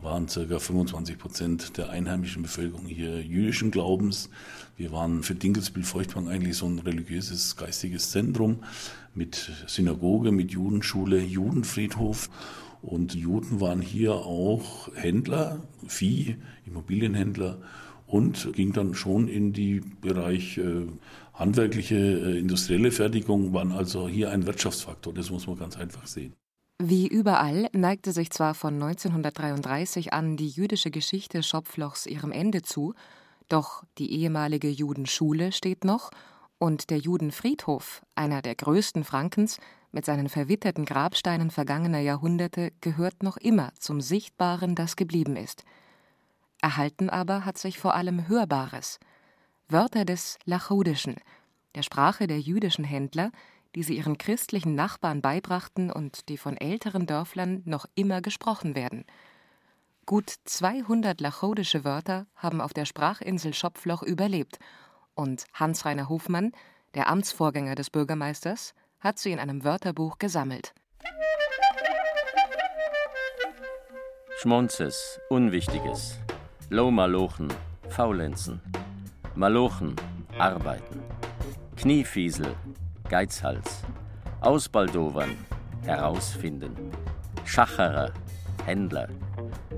[0.02, 4.28] waren circa 25 Prozent der einheimischen Bevölkerung hier jüdischen Glaubens.
[4.76, 8.64] Wir waren für Dinkelsbühl-Feuchtwang eigentlich so ein religiöses, geistiges Zentrum
[9.14, 12.28] mit Synagoge, mit Judenschule, Judenfriedhof.
[12.82, 17.58] Und Juden waren hier auch Händler, Vieh, Immobilienhändler
[18.06, 20.86] und ging dann schon in die Bereich äh,
[21.32, 25.14] handwerkliche, äh, industrielle Fertigung, waren also hier ein Wirtschaftsfaktor.
[25.14, 26.34] Das muss man ganz einfach sehen.
[26.82, 32.94] Wie überall neigte sich zwar von 1933 an die jüdische Geschichte Schopflochs ihrem Ende zu,
[33.48, 36.10] doch die ehemalige Judenschule steht noch
[36.58, 39.58] und der Judenfriedhof, einer der größten Frankens,
[39.92, 45.64] mit seinen verwitterten Grabsteinen vergangener Jahrhunderte, gehört noch immer zum Sichtbaren, das geblieben ist.
[46.60, 48.98] Erhalten aber hat sich vor allem Hörbares.
[49.68, 51.16] Wörter des Lachudischen,
[51.74, 53.30] der Sprache der jüdischen Händler,
[53.74, 59.04] die sie ihren christlichen Nachbarn beibrachten und die von älteren Dörflern noch immer gesprochen werden.
[60.06, 64.58] Gut 200 lachodische Wörter haben auf der Sprachinsel Schopfloch überlebt
[65.14, 66.52] und Hans-Reiner Hofmann,
[66.94, 70.74] der Amtsvorgänger des Bürgermeisters, hat sie in einem Wörterbuch gesammelt.
[74.36, 76.18] Schmonzes, Unwichtiges.
[76.68, 77.48] Lohmalochen,
[77.88, 78.60] Faulenzen.
[79.34, 79.96] Malochen,
[80.38, 81.02] Arbeiten.
[81.76, 82.54] Kniefiesel,
[83.08, 83.80] Geizhals.
[84.42, 85.34] Ausbaldowern,
[85.82, 86.92] Herausfinden.
[87.46, 88.12] Schacherer,
[88.66, 89.08] Händler.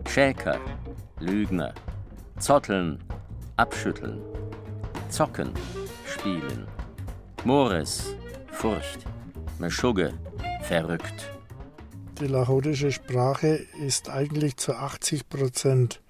[0.08, 0.60] Schäker,
[1.20, 1.74] Lügner.
[2.38, 3.02] Zotteln,
[3.56, 4.20] Abschütteln.
[5.08, 5.52] Zocken,
[6.06, 6.66] Spielen.
[7.44, 8.14] Mores,
[8.52, 9.06] Furcht.
[9.58, 10.12] Meschugge,
[10.62, 11.30] verrückt.
[12.20, 16.00] Die lachotische Sprache ist eigentlich zu 80 Prozent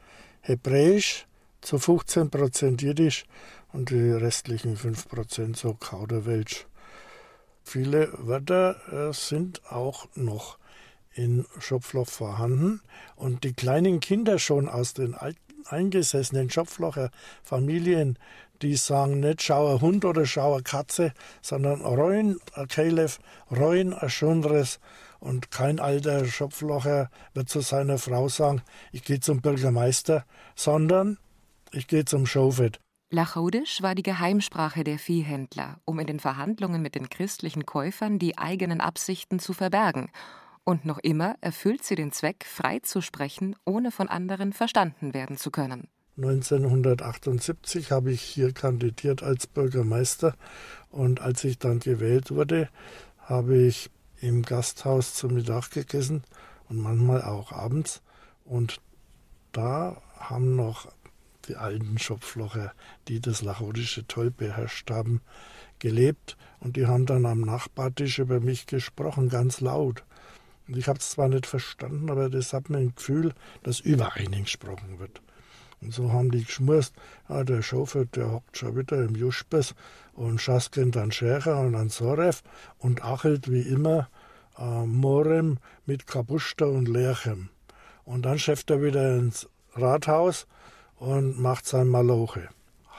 [0.41, 1.27] Hebräisch,
[1.61, 3.25] zu 15 Prozent Jiddisch
[3.73, 6.67] und die restlichen 5 Prozent so Kauderwelsch.
[7.65, 10.59] Viele Wörter äh, sind auch noch
[11.17, 12.81] in Schopfloch vorhanden
[13.17, 15.17] und die kleinen Kinder schon aus den
[15.65, 17.11] eingesessenen Schopflocher
[17.43, 18.19] Familien,
[18.63, 23.19] die sagen nicht schauer Hund oder schauer Katze, sondern Reun a Kalef,
[23.51, 24.79] Reun a Schundres.
[25.19, 30.25] Und kein alter Schopflocher wird zu seiner Frau sagen, ich gehe zum Bürgermeister,
[30.55, 31.19] sondern
[31.73, 32.79] ich gehe zum Schofet.
[33.11, 38.37] Lachaudisch war die Geheimsprache der Viehhändler, um in den Verhandlungen mit den christlichen Käufern die
[38.37, 40.11] eigenen Absichten zu verbergen.
[40.69, 45.37] Und noch immer erfüllt sie den Zweck, frei zu sprechen, ohne von anderen verstanden werden
[45.37, 45.87] zu können.
[46.17, 50.35] 1978 habe ich hier kandidiert als Bürgermeister
[50.91, 52.69] und als ich dann gewählt wurde,
[53.19, 56.25] habe ich im Gasthaus zum Mittag gegessen
[56.69, 58.03] und manchmal auch abends.
[58.45, 58.81] Und
[59.53, 60.91] da haben noch
[61.47, 62.73] die alten Schopflocher,
[63.07, 65.21] die das Lachotische toll beherrscht haben,
[65.79, 70.03] gelebt und die haben dann am Nachbartisch über mich gesprochen, ganz laut.
[70.69, 74.45] Ich habe es zwar nicht verstanden, aber das hat mir ein Gefühl, dass über einen
[74.45, 75.23] gesprochen wird.
[75.81, 76.95] Und so haben die geschmust,
[77.29, 79.75] ah, der Schofer, der hockt schon wieder im Juspes
[80.15, 82.43] und Schasken an Scherer und an Sorev
[82.79, 84.09] und achelt wie immer
[84.59, 87.51] äh, Morem mit Kapusta und Lerchem.
[88.05, 90.47] Und dann schafft er wieder ins Rathaus
[90.97, 92.49] und macht sein Maloche.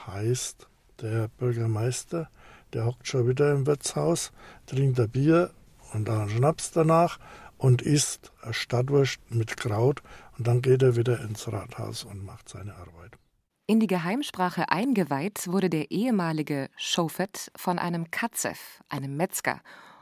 [0.06, 0.68] Heißt,
[1.02, 2.30] der Bürgermeister,
[2.72, 4.32] der hockt schon wieder im Wirtshaus,
[4.66, 5.50] trinkt ein Bier
[5.92, 7.18] und dann Schnaps danach
[7.58, 10.02] und isst Stadtwurst mit Kraut
[10.38, 13.18] und dann geht er wieder ins Rathaus und macht seine Arbeit.
[13.66, 19.60] In die Geheimsprache eingeweiht wurde der ehemalige Schofet von einem Katzef, einem Metzger,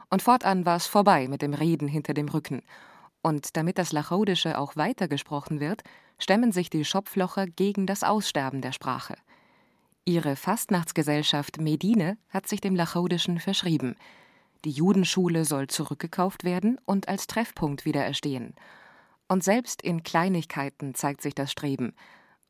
[0.09, 2.61] Und fortan war es vorbei mit dem Reden hinter dem Rücken.
[3.21, 5.83] Und damit das Lachaudische auch weitergesprochen wird,
[6.17, 9.15] stemmen sich die Schopflocher gegen das Aussterben der Sprache.
[10.05, 13.97] Ihre Fastnachtsgesellschaft Medine hat sich dem Lachaudischen verschrieben.
[14.65, 18.55] Die Judenschule soll zurückgekauft werden und als Treffpunkt wieder erstehen.
[19.27, 21.93] Und selbst in Kleinigkeiten zeigt sich das Streben.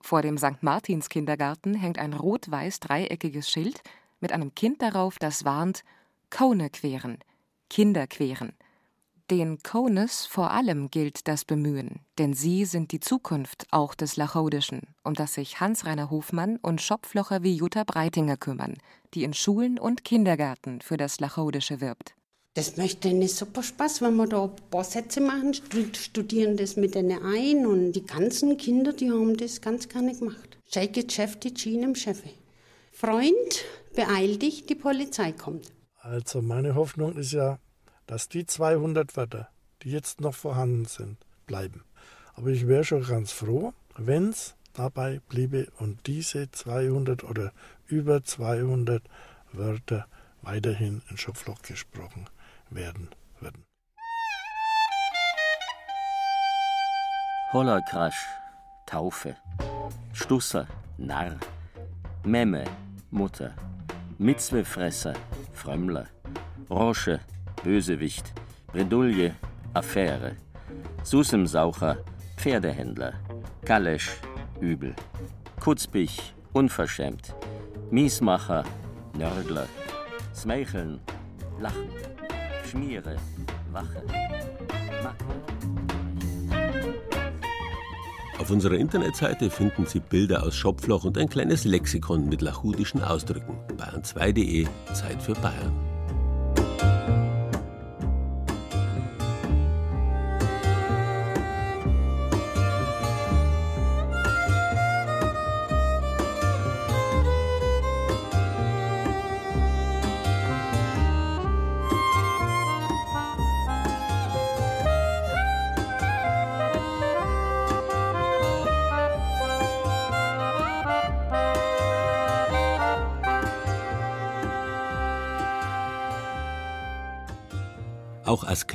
[0.01, 0.61] Vor dem St.
[0.61, 3.81] Martins Kindergarten hängt ein rot-weiß dreieckiges Schild
[4.19, 5.83] mit einem Kind darauf, das warnt:
[6.29, 7.17] Kone queren,
[7.69, 8.53] Kinder queren.
[9.29, 14.83] Den Kones vor allem gilt das Bemühen, denn sie sind die Zukunft auch des Lachaudischen,
[15.03, 18.77] um das sich Hans-Reiner Hofmann und Schopflocher wie Jutta Breitinger kümmern,
[19.13, 22.15] die in Schulen und Kindergärten für das Lachaudische wirbt.
[22.53, 26.95] Das möchte eine super Spaß, wenn wir da ein paar Sätze machen, studieren das mit
[26.95, 30.57] denen ein und die ganzen Kinder, die haben das ganz gerne gemacht.
[30.73, 32.29] Scheike Geschäfte im Chefe.
[32.91, 33.63] Freund,
[33.95, 35.71] beeil dich, die Polizei kommt.
[36.01, 37.59] Also meine Hoffnung ist ja,
[38.07, 39.49] dass die 200 Wörter,
[39.83, 41.83] die jetzt noch vorhanden sind, bleiben.
[42.33, 47.53] Aber ich wäre schon ganz froh, wenn es dabei bliebe und diese 200 oder
[47.87, 49.03] über 200
[49.53, 50.07] Wörter
[50.41, 52.29] weiterhin in Schopfloch gesprochen
[52.69, 53.63] werden würden.
[57.53, 58.25] Hollerkrasch,
[58.85, 59.35] Taufe,
[60.13, 61.37] Stusser, Narr,
[62.23, 62.65] Memme,
[63.09, 63.53] Mutter,
[64.17, 65.13] Mitzwefresser,
[65.53, 66.07] Frömmler,
[66.69, 67.21] Rosche,
[67.63, 68.33] Bösewicht,
[68.67, 69.35] Bredouille,
[69.73, 70.35] Affäre,
[71.03, 71.97] Susemsaucher,
[72.35, 73.13] Pferdehändler,
[73.63, 74.19] Kalesch,
[74.59, 74.93] Übel,
[75.59, 77.33] Kutzbich, Unverschämt,
[77.89, 78.63] Miesmacher,
[79.17, 79.67] Nördler,
[80.35, 80.99] Smeicheln,
[81.59, 81.89] Lachen,
[82.69, 83.15] Schmiere,
[83.71, 84.03] Wache,
[88.39, 93.57] Auf unserer Internetseite finden Sie Bilder aus Schopfloch und ein kleines Lexikon mit lachudischen Ausdrücken.
[93.77, 95.86] Bayern2.de Zeit für Bayern.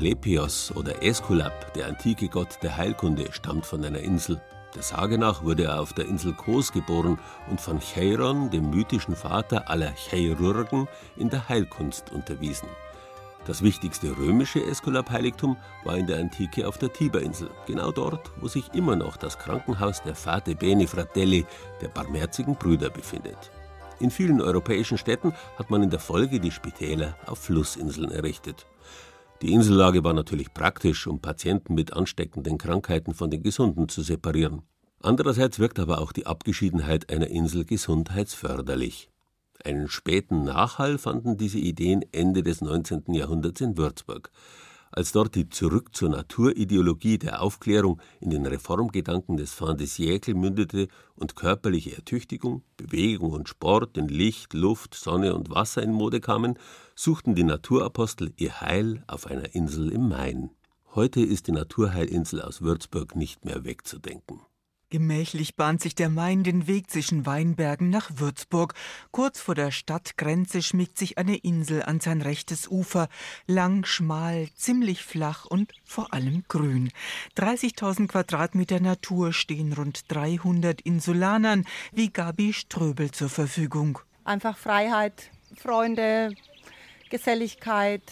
[0.02, 4.40] Asklepios oder Äskulap, der antike Gott der Heilkunde, stammt von einer Insel.
[4.74, 9.14] Der Sage nach wurde er auf der Insel Kos geboren und von Cheiron, dem mythischen
[9.14, 12.68] Vater aller Chirurgen, in der Heilkunst unterwiesen.
[13.46, 18.74] Das wichtigste römische Äskulap-Heiligtum war in der Antike auf der Tiberinsel, genau dort, wo sich
[18.74, 21.46] immer noch das Krankenhaus der Fate Bene Fratelli,
[21.80, 23.52] der barmherzigen Brüder, befindet.
[24.00, 28.66] In vielen europäischen Städten hat man in der Folge die Spitäler auf Flussinseln errichtet.
[29.42, 34.62] Die Insellage war natürlich praktisch, um Patienten mit ansteckenden Krankheiten von den Gesunden zu separieren.
[35.00, 39.10] Andererseits wirkt aber auch die Abgeschiedenheit einer Insel gesundheitsförderlich.
[39.64, 43.12] Einen späten Nachhall fanden diese Ideen Ende des 19.
[43.14, 44.30] Jahrhunderts in Würzburg
[44.92, 50.34] als dort die Zurück zur Naturideologie der Aufklärung in den Reformgedanken des Fin de siècle
[50.34, 56.20] mündete und körperliche Ertüchtigung, Bewegung und Sport in Licht, Luft, Sonne und Wasser in Mode
[56.20, 56.58] kamen,
[56.94, 60.50] suchten die Naturapostel ihr Heil auf einer Insel im Main.
[60.94, 64.40] Heute ist die Naturheilinsel aus Würzburg nicht mehr wegzudenken.
[64.92, 68.74] Gemächlich bahnt sich der Main den Weg zwischen Weinbergen nach Würzburg.
[69.10, 73.08] Kurz vor der Stadtgrenze schmiegt sich eine Insel an sein rechtes Ufer.
[73.46, 76.90] Lang, schmal, ziemlich flach und vor allem grün.
[77.38, 83.98] 30.000 Quadratmeter Natur stehen rund 300 Insulanern wie Gabi Ströbel zur Verfügung.
[84.24, 86.34] Einfach Freiheit, Freunde,
[87.08, 88.02] Geselligkeit,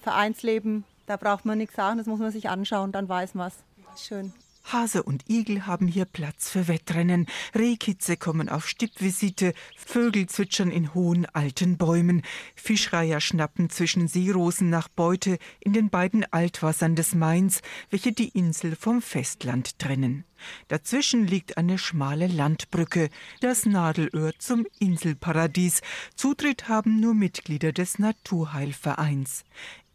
[0.00, 0.84] Vereinsleben.
[1.04, 4.02] Da braucht man nichts sagen, das muss man sich anschauen, dann weiß man es.
[4.02, 4.32] Schön.
[4.64, 10.94] Hase und Igel haben hier Platz für Wettrennen, Rehkitze kommen auf Stippvisite, Vögel zwitschern in
[10.94, 12.22] hohen alten Bäumen,
[12.54, 18.76] Fischreiher schnappen zwischen Seerosen nach Beute in den beiden Altwassern des Mains, welche die Insel
[18.76, 20.24] vom Festland trennen.
[20.68, 25.82] Dazwischen liegt eine schmale Landbrücke, das Nadelöhr zum Inselparadies.
[26.16, 29.44] Zutritt haben nur Mitglieder des Naturheilvereins.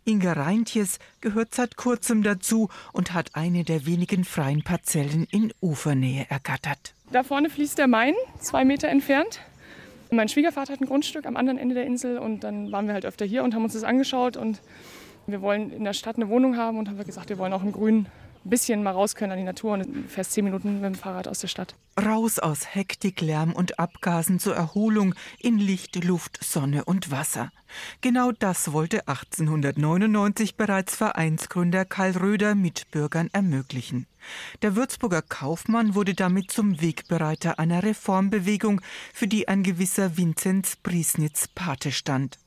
[0.08, 6.26] Inga Reintjes gehört seit kurzem dazu und hat eine der wenigen freien Parzellen in Ufernähe
[6.30, 6.94] ergattert.
[7.12, 9.42] Da vorne fließt der Main, zwei Meter entfernt.
[10.10, 13.06] Mein Schwiegervater hat ein Grundstück am anderen Ende der Insel und dann waren wir halt
[13.06, 14.62] öfter hier und haben uns das angeschaut und
[15.26, 17.74] wir wollen in der Stadt eine Wohnung haben und haben gesagt, wir wollen auch einen
[17.74, 18.06] grünen
[18.48, 21.28] ein bisschen mal raus können an die Natur und fährst zehn Minuten mit dem Fahrrad
[21.28, 21.76] aus der Stadt.
[22.00, 27.52] Raus aus Hektik, Lärm und Abgasen zur Erholung in Licht, Luft, Sonne und Wasser.
[28.00, 34.08] Genau das wollte 1899 bereits Vereinsgründer Karl Röder Mitbürgern ermöglichen.
[34.62, 38.80] Der Würzburger Kaufmann wurde damit zum Wegbereiter einer Reformbewegung,
[39.14, 42.40] für die ein gewisser Vinzenz Priesnitz Pate stand.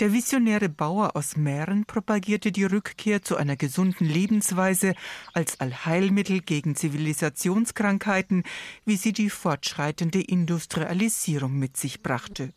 [0.00, 4.94] Der visionäre Bauer aus Mähren propagierte die Rückkehr zu einer gesunden Lebensweise
[5.32, 8.44] als Allheilmittel gegen Zivilisationskrankheiten,
[8.84, 12.52] wie sie die fortschreitende Industrialisierung mit sich brachte.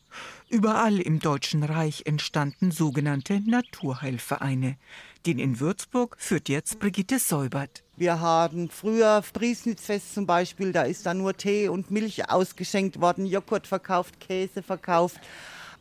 [0.49, 4.77] Überall im Deutschen Reich entstanden sogenannte Naturheilvereine.
[5.25, 7.83] Den in Würzburg führt jetzt Brigitte Säubert.
[7.97, 13.25] Wir haben früher Priesnitzfest zum Beispiel, da ist dann nur Tee und Milch ausgeschenkt worden,
[13.25, 15.19] Joghurt verkauft, Käse verkauft.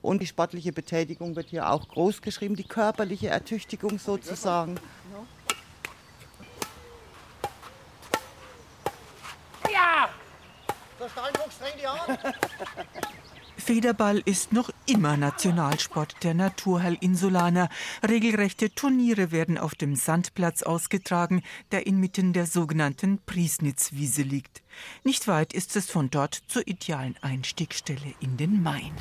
[0.05, 4.79] Und die sportliche Betätigung wird hier auch groß geschrieben, die körperliche Ertüchtigung sozusagen.
[9.73, 10.11] Ja!
[11.01, 12.19] Der Steinfuchs drängt die an.
[13.57, 17.71] Federball ist noch immer Nationalsport der Naturheil-Insulaner.
[18.07, 24.63] Regelrechte Turniere werden auf dem Sandplatz ausgetragen, der inmitten der sogenannten Priesnitzwiese liegt.
[25.03, 28.93] Nicht weit ist es von dort zur idealen Einstiegsstelle in den Main.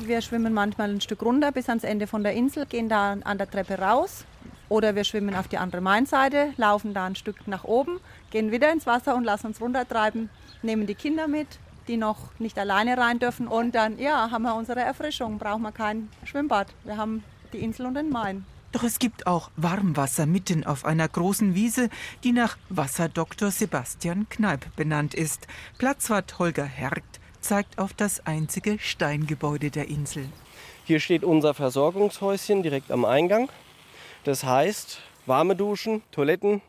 [0.00, 3.36] Wir schwimmen manchmal ein Stück runter bis ans Ende von der Insel, gehen da an
[3.36, 4.24] der Treppe raus.
[4.68, 8.72] Oder wir schwimmen auf die andere Mainseite, laufen da ein Stück nach oben, gehen wieder
[8.72, 10.30] ins Wasser und lassen uns runtertreiben,
[10.62, 11.46] nehmen die Kinder mit,
[11.88, 13.48] die noch nicht alleine rein dürfen.
[13.48, 16.68] Und dann ja, haben wir unsere Erfrischung, brauchen wir kein Schwimmbad.
[16.84, 18.44] Wir haben die Insel und den Main.
[18.72, 21.88] Doch es gibt auch Warmwasser mitten auf einer großen Wiese,
[22.22, 25.46] die nach Wasserdoktor Sebastian Kneip benannt ist.
[25.78, 30.28] Platzwart Holger Hergt zeigt auf das einzige Steingebäude der Insel.
[30.84, 33.48] Hier steht unser Versorgungshäuschen direkt am Eingang.
[34.24, 36.60] Das heißt, warme Duschen, Toiletten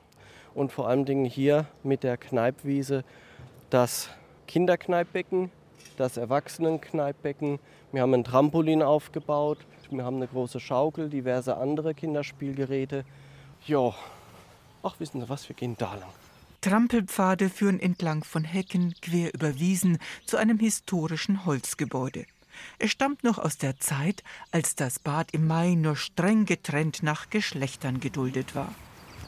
[0.55, 3.03] und vor allen Dingen hier mit der Kneipwiese
[3.69, 4.09] das
[4.47, 5.51] Kinderkneipbecken,
[5.97, 7.59] das Erwachsenenkneipbecken.
[7.91, 9.57] Wir haben ein Trampolin aufgebaut,
[9.91, 13.03] wir haben eine große Schaukel, diverse andere Kinderspielgeräte.
[13.67, 13.93] Ja,
[14.81, 16.28] ach wissen Sie was, wir gehen da lang.
[16.61, 22.25] Trampelpfade führen entlang von Hecken quer über Wiesen zu einem historischen Holzgebäude.
[22.79, 27.29] Es stammt noch aus der Zeit, als das Bad im Mai nur streng getrennt nach
[27.29, 28.73] Geschlechtern geduldet war.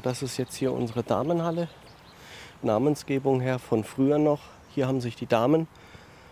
[0.04, 1.70] Das ist jetzt hier unsere Damenhalle.
[2.62, 4.42] Namensgebung her von früher noch.
[4.74, 5.68] Hier haben sich die Damen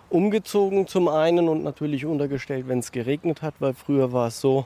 [0.09, 4.65] umgezogen zum einen und natürlich untergestellt, wenn es geregnet hat, weil früher war es so,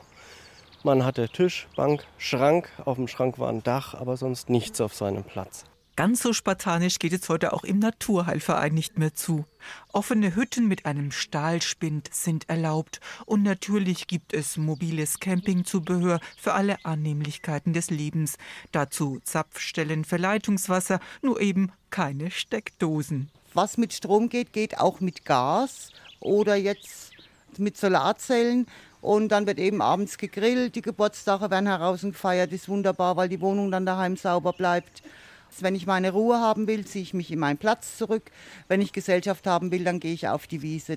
[0.82, 2.70] man hatte Tisch, Bank, Schrank.
[2.84, 5.64] Auf dem Schrank war ein Dach, aber sonst nichts auf seinem Platz.
[5.96, 9.44] Ganz so spartanisch geht es heute auch im Naturheilverein nicht mehr zu.
[9.92, 16.84] Offene Hütten mit einem Stahlspind sind erlaubt und natürlich gibt es mobiles Campingzubehör für alle
[16.84, 18.38] Annehmlichkeiten des Lebens.
[18.72, 23.30] Dazu Zapfstellen für Leitungswasser, nur eben keine Steckdosen.
[23.52, 27.12] Was mit Strom geht, geht auch mit Gas oder jetzt
[27.56, 28.66] mit Solarzellen.
[29.00, 33.70] Und dann wird eben abends gegrillt, die Geburtstage werden herausgefeiert, ist wunderbar, weil die Wohnung
[33.70, 35.02] dann daheim sauber bleibt.
[35.62, 38.30] Wenn ich meine Ruhe haben will, ziehe ich mich in meinen Platz zurück.
[38.68, 40.96] Wenn ich Gesellschaft haben will, dann gehe ich auf die Wiese.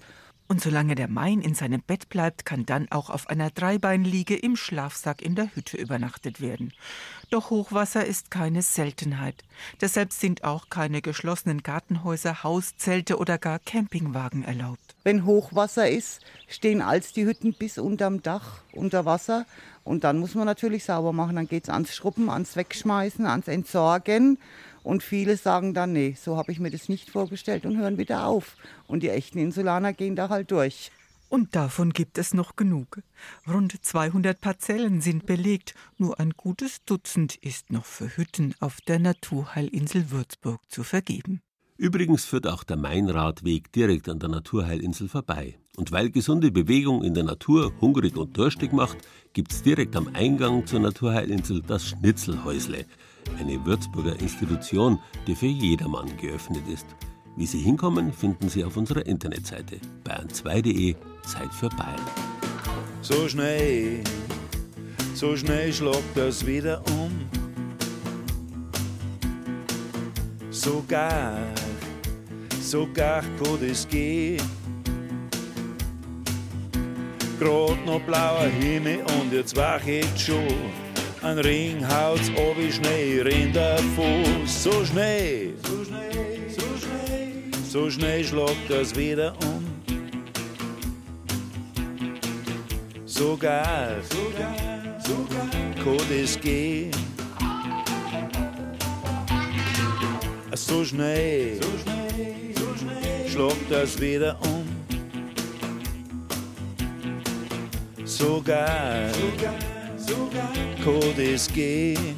[0.49, 4.55] Und solange der Main in seinem Bett bleibt, kann dann auch auf einer Dreibeinliege im
[4.55, 6.73] Schlafsack in der Hütte übernachtet werden.
[7.29, 9.43] Doch Hochwasser ist keine Seltenheit.
[9.81, 14.86] Deshalb sind auch keine geschlossenen Gartenhäuser, Hauszelte oder gar Campingwagen erlaubt.
[15.07, 19.45] Wenn Hochwasser ist, stehen als die Hütten bis unterm Dach unter Wasser.
[19.85, 21.37] Und dann muss man natürlich sauber machen.
[21.37, 24.37] Dann geht es ans Schruppen, ans Wegschmeißen, ans Entsorgen.
[24.83, 28.25] Und viele sagen dann, nee, so habe ich mir das nicht vorgestellt und hören wieder
[28.25, 28.57] auf.
[28.85, 30.91] Und die echten Insulaner gehen da halt durch.
[31.29, 33.01] Und davon gibt es noch genug.
[33.47, 38.99] Rund 200 Parzellen sind belegt, nur ein gutes Dutzend ist noch für Hütten auf der
[38.99, 41.41] Naturheilinsel Würzburg zu vergeben.
[41.77, 45.59] Übrigens führt auch der Mainradweg direkt an der Naturheilinsel vorbei.
[45.75, 48.97] Und weil gesunde Bewegung in der Natur hungrig und durstig macht,
[49.33, 52.85] gibt's direkt am Eingang zur Naturheilinsel das Schnitzelhäusle,
[53.37, 56.87] eine Würzburger Institution, die für jedermann geöffnet ist.
[57.35, 62.01] Wie Sie hinkommen, finden Sie auf unserer Internetseite bayern2.de Zeit für Bayern.
[63.03, 64.03] So schnell,
[65.13, 67.11] so schnell schlagt das wieder um.
[70.49, 71.37] So gar,
[72.67, 74.41] so gar kann das gehen.
[77.39, 80.53] Grad noch blauer Himmel und jetzt wach ich schon
[81.21, 87.33] ein Ringhaus, oh wie schnell rennt der Fuß, so schnell, so schnell, so schnell,
[87.69, 89.63] so schnell schlagt das wieder um.
[93.05, 94.95] So geil, so geil,
[95.83, 96.91] kann das gehen.
[100.53, 101.59] So schnell,
[103.27, 104.65] schlagt das wieder um.
[108.05, 109.11] So geil,
[110.83, 112.15] kann das gehen.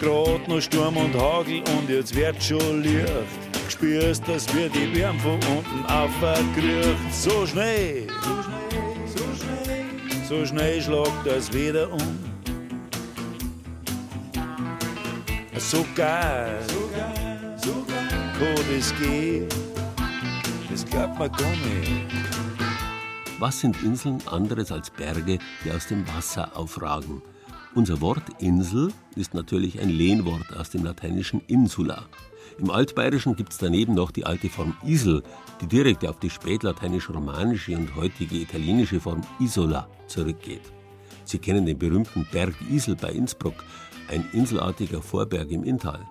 [0.00, 3.08] Grad noch Sturm und Hagel und jetzt wird schon Licht.
[3.68, 6.96] Spürst, dass wir die Wärme von unten aufgerührt.
[7.12, 8.06] So schnell,
[10.28, 12.18] so schnell schlagt das wieder um.
[15.58, 17.27] So geil, kann das
[23.38, 27.22] Was sind Inseln anderes als Berge, die aus dem Wasser aufragen?
[27.74, 32.06] Unser Wort Insel ist natürlich ein Lehnwort aus dem lateinischen insula.
[32.58, 35.22] Im Altbayerischen gibt es daneben noch die alte Form Isel,
[35.60, 40.72] die direkt auf die spätlateinisch-romanische und heutige italienische Form Isola zurückgeht.
[41.24, 43.62] Sie kennen den berühmten Berg Isel bei Innsbruck,
[44.08, 46.04] ein inselartiger Vorberg im Inntal.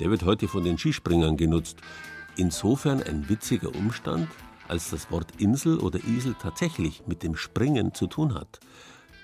[0.00, 1.76] Der wird heute von den Skispringern genutzt.
[2.36, 4.28] Insofern ein witziger Umstand,
[4.66, 8.60] als das Wort Insel oder Isel tatsächlich mit dem Springen zu tun hat.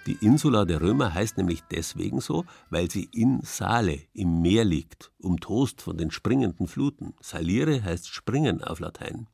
[0.07, 5.11] Die Insula der Römer heißt nämlich deswegen so, weil sie in Sale im Meer liegt,
[5.19, 7.15] umtost von den springenden Fluten.
[7.21, 9.29] Salire heißt springen auf Latein.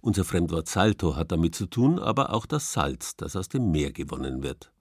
[0.00, 3.92] Unser Fremdwort Salto hat damit zu tun, aber auch das Salz, das aus dem Meer
[3.92, 4.72] gewonnen wird.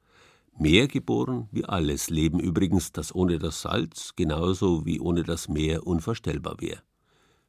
[0.57, 5.87] Meer geboren wie alles Leben übrigens, das ohne das Salz genauso wie ohne das Meer
[5.87, 6.81] unvorstellbar wäre.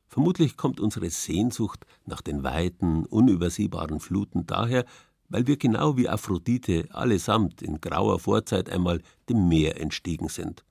[0.07, 4.85] Vermutlich kommt unsere Sehnsucht nach den weiten, unübersehbaren Fluten daher,
[5.29, 10.65] weil wir genau wie Aphrodite allesamt in grauer Vorzeit einmal dem Meer entstiegen sind.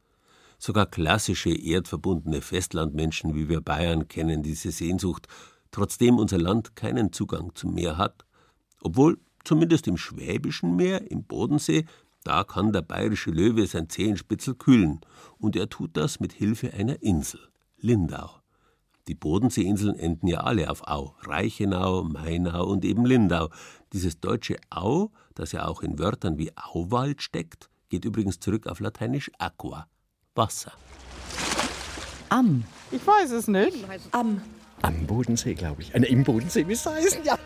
[0.59, 5.27] Sogar klassische erdverbundene Festlandmenschen wie wir Bayern kennen diese Sehnsucht,
[5.71, 8.25] trotzdem unser Land keinen Zugang zum Meer hat.
[8.81, 11.85] Obwohl zumindest im Schwäbischen Meer, im Bodensee,
[12.23, 15.01] da kann der bayerische Löwe sein Zehenspitzel kühlen,
[15.37, 17.39] und er tut das mit Hilfe einer Insel,
[17.77, 18.41] Lindau.
[19.07, 21.15] Die Bodenseeinseln enden ja alle auf Au.
[21.21, 23.49] Reichenau, Mainau und eben Lindau.
[23.93, 28.79] Dieses deutsche Au, das ja auch in Wörtern wie Auwald steckt, geht übrigens zurück auf
[28.79, 29.87] Lateinisch aqua,
[30.35, 30.71] Wasser.
[32.29, 32.63] Am.
[32.91, 33.85] Ich weiß es nicht.
[34.11, 34.41] Am.
[34.83, 35.93] Am Bodensee, glaube ich.
[35.93, 37.37] Äh, Im Bodensee, wie es heißen, ja.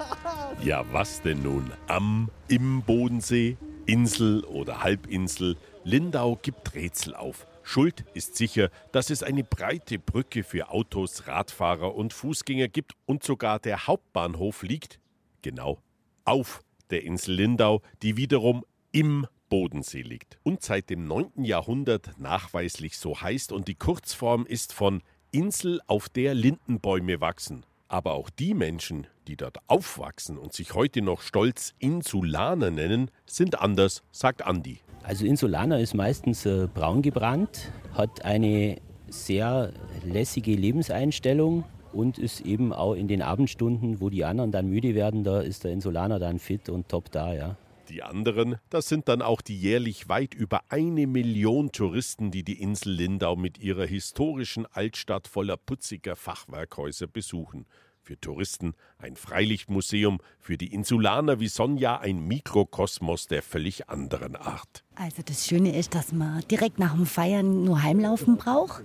[0.63, 1.69] Ja, was denn nun?
[1.88, 7.46] Am, im Bodensee, Insel oder Halbinsel, Lindau gibt Rätsel auf.
[7.62, 13.24] Schuld ist sicher, dass es eine breite Brücke für Autos, Radfahrer und Fußgänger gibt und
[13.24, 15.00] sogar der Hauptbahnhof liegt,
[15.42, 15.80] genau,
[16.24, 21.44] auf der Insel Lindau, die wiederum im Bodensee liegt und seit dem 9.
[21.44, 27.66] Jahrhundert nachweislich so heißt und die Kurzform ist von Insel, auf der Lindenbäume wachsen.
[27.88, 33.60] Aber auch die Menschen, die dort aufwachsen und sich heute noch stolz Insulaner nennen, sind
[33.60, 34.80] anders, sagt Andi.
[35.04, 38.78] Also Insulaner ist meistens äh, braun gebrannt, hat eine
[39.08, 39.72] sehr
[40.04, 41.64] lässige Lebenseinstellung
[41.94, 45.64] und ist eben auch in den Abendstunden, wo die anderen dann müde werden, da ist
[45.64, 47.56] der Insulaner dann fit und top da, ja.
[47.90, 52.60] Die anderen, das sind dann auch die jährlich weit über eine Million Touristen, die die
[52.62, 57.68] Insel Lindau mit ihrer historischen Altstadt voller putziger Fachwerkhäuser besuchen.
[58.02, 64.84] Für Touristen ein Freilichtmuseum, für die Insulaner wie Sonja ein Mikrokosmos der völlig anderen Art.
[64.96, 68.84] Also das Schöne ist, dass man direkt nach dem Feiern nur heimlaufen braucht,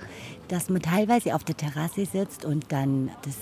[0.48, 3.36] dass man teilweise auf der Terrasse sitzt und dann das,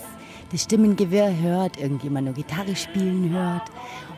[0.50, 3.70] das Stimmengewirr hört, irgendjemand nur Gitarre spielen hört.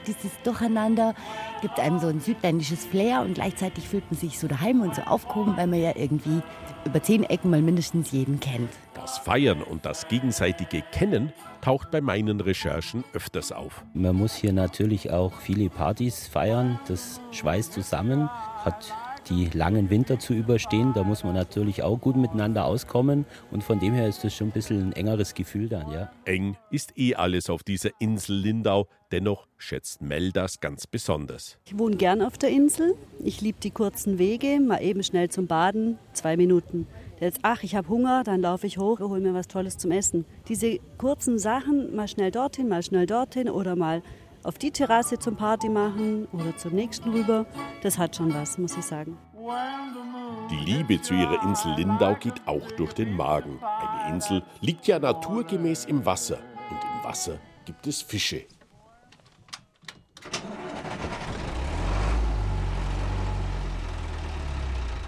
[0.07, 1.14] Dieses Durcheinander
[1.61, 5.03] gibt einem so ein südländisches Flair und gleichzeitig fühlt man sich so daheim und so
[5.03, 6.42] aufgehoben, weil man ja irgendwie
[6.84, 8.70] über zehn Ecken mal mindestens jeden kennt.
[8.94, 13.84] Das Feiern und das gegenseitige Kennen taucht bei meinen Recherchen öfters auf.
[13.92, 16.78] Man muss hier natürlich auch viele Partys feiern.
[16.88, 18.28] Das schweißt zusammen,
[18.64, 18.94] hat
[19.28, 20.92] die langen Winter zu überstehen.
[20.94, 23.26] Da muss man natürlich auch gut miteinander auskommen.
[23.51, 26.11] Und von dem her ist das schon ein bisschen ein engeres Gefühl dann, ja.
[26.24, 28.86] Eng ist eh alles auf dieser Insel Lindau.
[29.12, 31.58] Dennoch schätzt Mel das ganz besonders.
[31.64, 32.94] Ich wohne gern auf der Insel.
[33.18, 36.86] Ich liebe die kurzen Wege, mal eben schnell zum Baden, zwei Minuten.
[37.18, 40.24] Jetzt, ach, ich habe Hunger, dann laufe ich hoch, hole mir was Tolles zum Essen.
[40.48, 44.02] Diese kurzen Sachen, mal schnell dorthin, mal schnell dorthin oder mal
[44.42, 47.46] auf die Terrasse zum Party machen oder zum nächsten rüber,
[47.82, 49.18] das hat schon was, muss ich sagen.
[50.50, 53.58] Die Liebe zu ihrer Insel Lindau geht auch durch den Magen.
[53.62, 56.38] Eine Insel liegt ja naturgemäß im Wasser
[56.70, 58.44] und im Wasser gibt es Fische.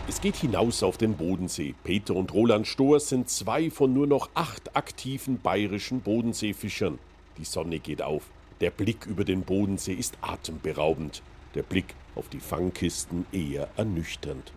[0.08, 1.74] Es geht hinaus auf den Bodensee.
[1.84, 6.98] Peter und Roland Stohr sind zwei von nur noch acht aktiven bayerischen Bodenseefischern.
[7.38, 8.24] Die Sonne geht auf.
[8.60, 11.22] Der Blick über den Bodensee ist atemberaubend.
[11.54, 14.52] Der Blick auf die Fangkisten eher ernüchternd.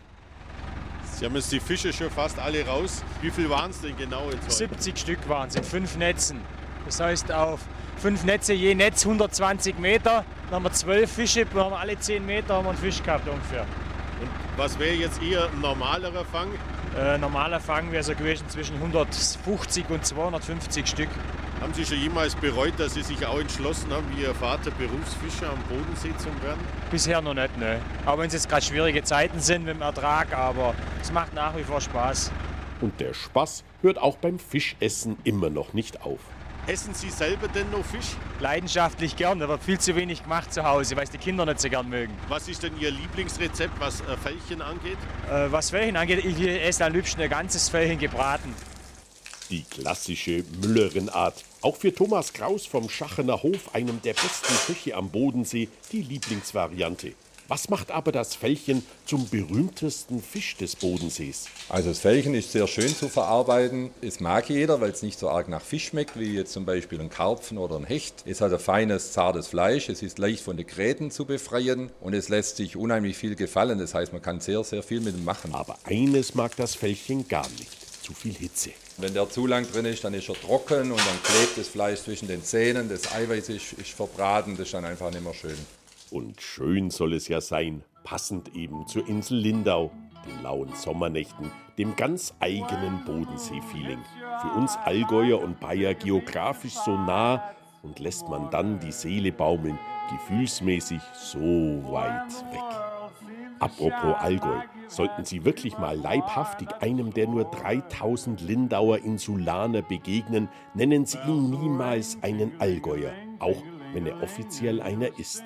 [1.14, 3.02] Sie haben jetzt die Fische schon fast alle raus.
[3.22, 4.30] Wie viel waren es denn genau?
[4.32, 6.42] Jetzt 70 Stück waren es in fünf Netzen.
[6.86, 7.62] Das heißt, auf
[7.98, 10.26] fünf Netze, je Netz 120 Meter.
[10.46, 13.28] Dann haben wir zwölf Fische, wir haben alle 10 Meter haben wir einen Fisch gehabt
[13.28, 13.66] ungefähr.
[14.22, 16.50] Und was wäre jetzt Ihr normalerer Fang?
[16.98, 21.10] Äh, normaler Fang wäre so gewesen zwischen 150 und 250 Stück.
[21.62, 25.50] Haben Sie schon jemals bereut, dass Sie sich auch entschlossen haben, wie Ihr Vater Berufsfischer
[25.50, 26.60] am Bodensee zu werden?
[26.92, 27.80] Bisher noch nicht, ne.
[28.06, 31.56] Aber wenn es jetzt gerade schwierige Zeiten sind mit dem Ertrag, aber es macht nach
[31.58, 32.32] wie vor Spaß.
[32.82, 36.20] Und der Spaß hört auch beim Fischessen immer noch nicht auf.
[36.68, 38.16] Essen Sie selber denn noch Fisch?
[38.40, 41.60] Leidenschaftlich gern, da wird viel zu wenig gemacht zu Hause, weil es die Kinder nicht
[41.60, 42.12] so gern mögen.
[42.28, 44.98] Was ist denn Ihr Lieblingsrezept, was äh, Fällchen angeht?
[45.30, 48.52] Äh, was Fällchen angeht, ich esse am liebsten ein ganzes Fällchen gebraten.
[49.52, 51.44] Die klassische Müllerin-Art.
[51.62, 57.14] Auch für Thomas Kraus vom Schachener Hof, einem der besten Köche am Bodensee, die Lieblingsvariante.
[57.48, 61.46] Was macht aber das Fellchen zum berühmtesten Fisch des Bodensees?
[61.70, 63.92] Also das Fellchen ist sehr schön zu verarbeiten.
[64.02, 67.00] Es mag jeder, weil es nicht so arg nach Fisch schmeckt, wie jetzt zum Beispiel
[67.00, 68.24] ein Karpfen oder ein Hecht.
[68.26, 69.90] Es hat ein feines, zartes Fleisch.
[69.90, 73.78] Es ist leicht von den Gräten zu befreien und es lässt sich unheimlich viel gefallen.
[73.78, 75.54] Das heißt, man kann sehr, sehr viel mit ihm machen.
[75.54, 78.04] Aber eines mag das Fellchen gar nicht.
[78.04, 78.72] Zu viel Hitze.
[78.98, 82.02] Wenn der zu lang drin ist, dann ist er trocken und dann klebt das Fleisch
[82.02, 82.90] zwischen den Zähnen.
[82.90, 84.58] Das Eiweiß ist, ist verbraten.
[84.58, 85.58] Das ist dann einfach nicht mehr schön.
[86.12, 89.92] Und schön soll es ja sein, passend eben zur Insel Lindau,
[90.26, 94.00] den lauen Sommernächten, dem ganz eigenen Bodensee-Feeling.
[94.42, 97.44] Für uns Allgäuer und Bayer geografisch so nah
[97.82, 99.80] und lässt man dann die Seele baumeln,
[100.12, 101.40] gefühlsmäßig so
[101.92, 102.86] weit weg.
[103.60, 111.06] Apropos Allgäu, sollten Sie wirklich mal leibhaftig einem der nur 3000 Lindauer Insulaner begegnen, nennen
[111.06, 113.62] Sie ihn niemals einen Allgäuer, auch
[113.94, 115.44] wenn er offiziell einer ist.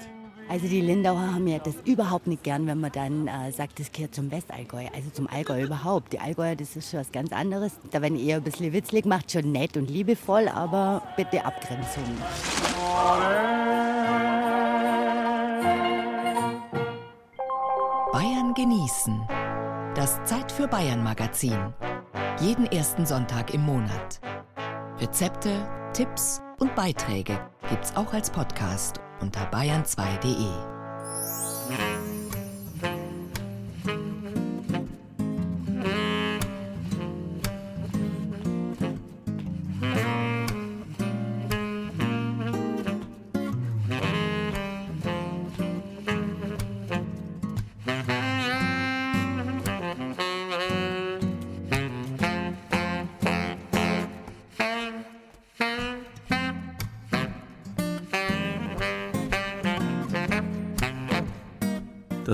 [0.50, 3.91] Also die Lindauer haben ja das überhaupt nicht gern, wenn man dann äh, sagt, das
[3.91, 6.12] gehört zum Westallgäu, also zum Allgäu überhaupt.
[6.12, 7.74] Die Allgäuer, das ist schon was ganz anderes.
[7.91, 12.04] Da werden eher ein bisschen witzlig gemacht, schon nett und liebevoll, aber bitte Abgrenzung.
[18.12, 19.22] Bayern genießen.
[19.93, 21.76] Das Zeit für Bayern Magazin.
[22.41, 24.20] Jeden ersten Sonntag im Monat.
[25.00, 25.52] Rezepte,
[25.93, 27.39] Tipps und Beiträge
[27.70, 30.51] gibt's auch als Podcast unter bayern2.de.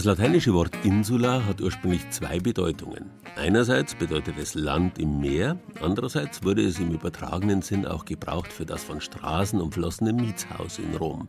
[0.06, 3.10] Das lateinische Wort Insula hat ursprünglich zwei Bedeutungen.
[3.38, 8.68] Einerseits bedeutet es Land im Meer, andererseits wurde es im übertragenen Sinn auch gebraucht für
[8.68, 11.28] das von Straßen umflossene Mietshaus in Rom.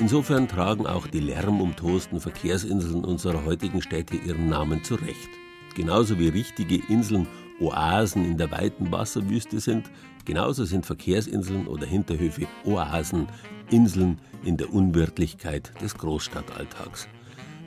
[0.00, 5.30] Insofern tragen auch die lärmumtosten Verkehrsinseln unserer heutigen Städte ihren Namen zurecht.
[5.76, 7.28] Genauso wie richtige Inseln
[7.60, 9.92] Oasen in der weiten Wasserwüste sind,
[10.24, 13.28] genauso sind Verkehrsinseln oder Hinterhöfe Oasen,
[13.70, 17.06] Inseln in der Unwirtlichkeit des Großstadtalltags.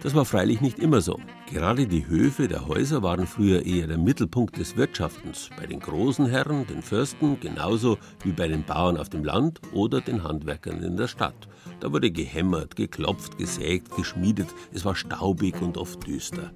[0.06, 1.20] Das war freilich nicht immer so.
[1.51, 6.28] Gerade die Höfe der Häuser waren früher eher der Mittelpunkt des Wirtschaftens, bei den großen
[6.28, 10.95] Herren, den Fürsten, genauso wie bei den Bauern auf dem Land oder den Handwerkern in
[10.95, 11.47] der Stadt.
[11.80, 16.51] Da wurde gehämmert, geklopft, gesägt, geschmiedet, es war staubig und oft düster.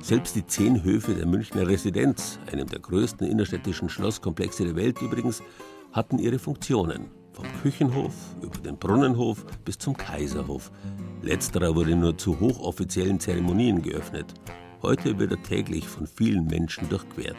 [0.00, 5.42] Selbst die zehn Höfe der Münchner Residenz, einem der größten innerstädtischen Schlosskomplexe der Welt übrigens,
[5.90, 7.06] hatten ihre Funktionen.
[7.36, 10.72] Vom Küchenhof über den Brunnenhof bis zum Kaiserhof.
[11.20, 14.32] Letzterer wurde nur zu hochoffiziellen Zeremonien geöffnet.
[14.80, 17.36] Heute wird er täglich von vielen Menschen durchquert.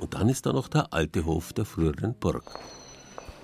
[0.00, 2.58] Und dann ist da noch der alte Hof der früheren Burg.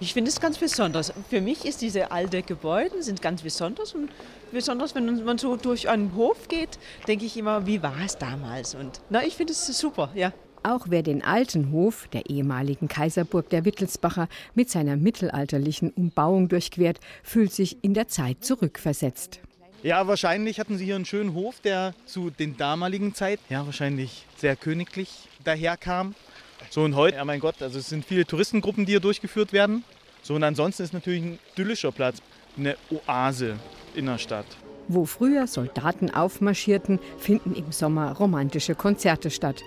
[0.01, 1.13] Ich finde es ganz besonders.
[1.29, 4.11] Für mich ist diese alte Gebäude sind ganz besonders und
[4.51, 8.75] besonders wenn man so durch einen Hof geht, denke ich immer, wie war es damals?
[8.75, 10.33] Und na, ich finde es super, ja.
[10.63, 17.01] Auch wer den alten Hof der ehemaligen Kaiserburg der Wittelsbacher mit seiner mittelalterlichen Umbauung durchquert,
[17.23, 19.41] fühlt sich in der Zeit zurückversetzt.
[19.83, 24.27] Ja, wahrscheinlich hatten sie hier einen schönen Hof, der zu den damaligen Zeit, ja, wahrscheinlich
[24.37, 26.15] sehr königlich daherkam.
[26.69, 29.83] So und heute, ja mein Gott, also es sind viele Touristengruppen, die hier durchgeführt werden.
[30.23, 32.19] So und ansonsten ist natürlich ein idyllischer Platz,
[32.59, 33.57] eine Oase
[33.95, 34.45] in der Stadt.
[34.89, 39.63] Wo früher Soldaten aufmarschierten, finden im Sommer romantische Konzerte statt.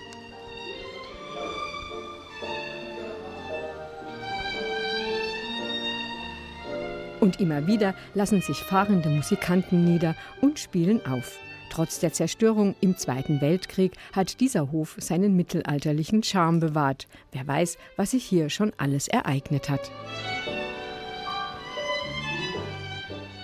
[7.23, 11.39] Und immer wieder lassen sich fahrende Musikanten nieder und spielen auf.
[11.69, 17.07] Trotz der Zerstörung im Zweiten Weltkrieg hat dieser Hof seinen mittelalterlichen Charme bewahrt.
[17.31, 19.89] Wer weiß, was sich hier schon alles ereignet hat.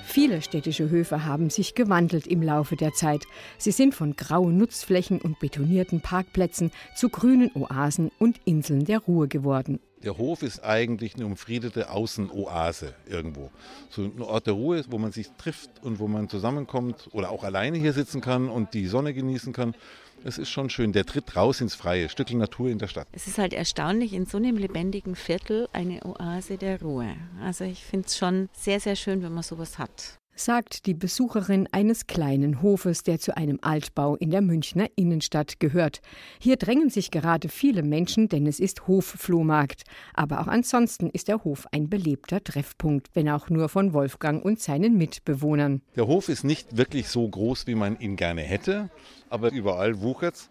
[0.04, 3.24] Viele städtische Höfe haben sich gewandelt im Laufe der Zeit.
[3.58, 9.30] Sie sind von grauen Nutzflächen und betonierten Parkplätzen zu grünen Oasen und Inseln der Ruhe
[9.30, 9.80] geworden.
[10.04, 13.52] Der Hof ist eigentlich eine umfriedete Außenoase irgendwo.
[13.90, 17.44] So ein Ort der Ruhe, wo man sich trifft und wo man zusammenkommt oder auch
[17.44, 19.76] alleine hier sitzen kann und die Sonne genießen kann.
[20.24, 20.94] Es ist schon schön.
[20.94, 23.08] Der tritt raus ins Freie, Stückel Natur in der Stadt.
[23.12, 27.16] Es ist halt erstaunlich, in so einem lebendigen Viertel eine Oase der Ruhe.
[27.42, 31.68] Also ich finde es schon sehr, sehr schön, wenn man sowas hat sagt die Besucherin
[31.72, 36.02] eines kleinen Hofes, der zu einem Altbau in der Münchner Innenstadt gehört.
[36.40, 39.84] Hier drängen sich gerade viele Menschen, denn es ist Hofflohmarkt.
[40.14, 44.60] Aber auch ansonsten ist der Hof ein belebter Treffpunkt, wenn auch nur von Wolfgang und
[44.60, 45.82] seinen Mitbewohnern.
[45.96, 48.90] Der Hof ist nicht wirklich so groß, wie man ihn gerne hätte,
[49.30, 50.50] aber überall wuchert's.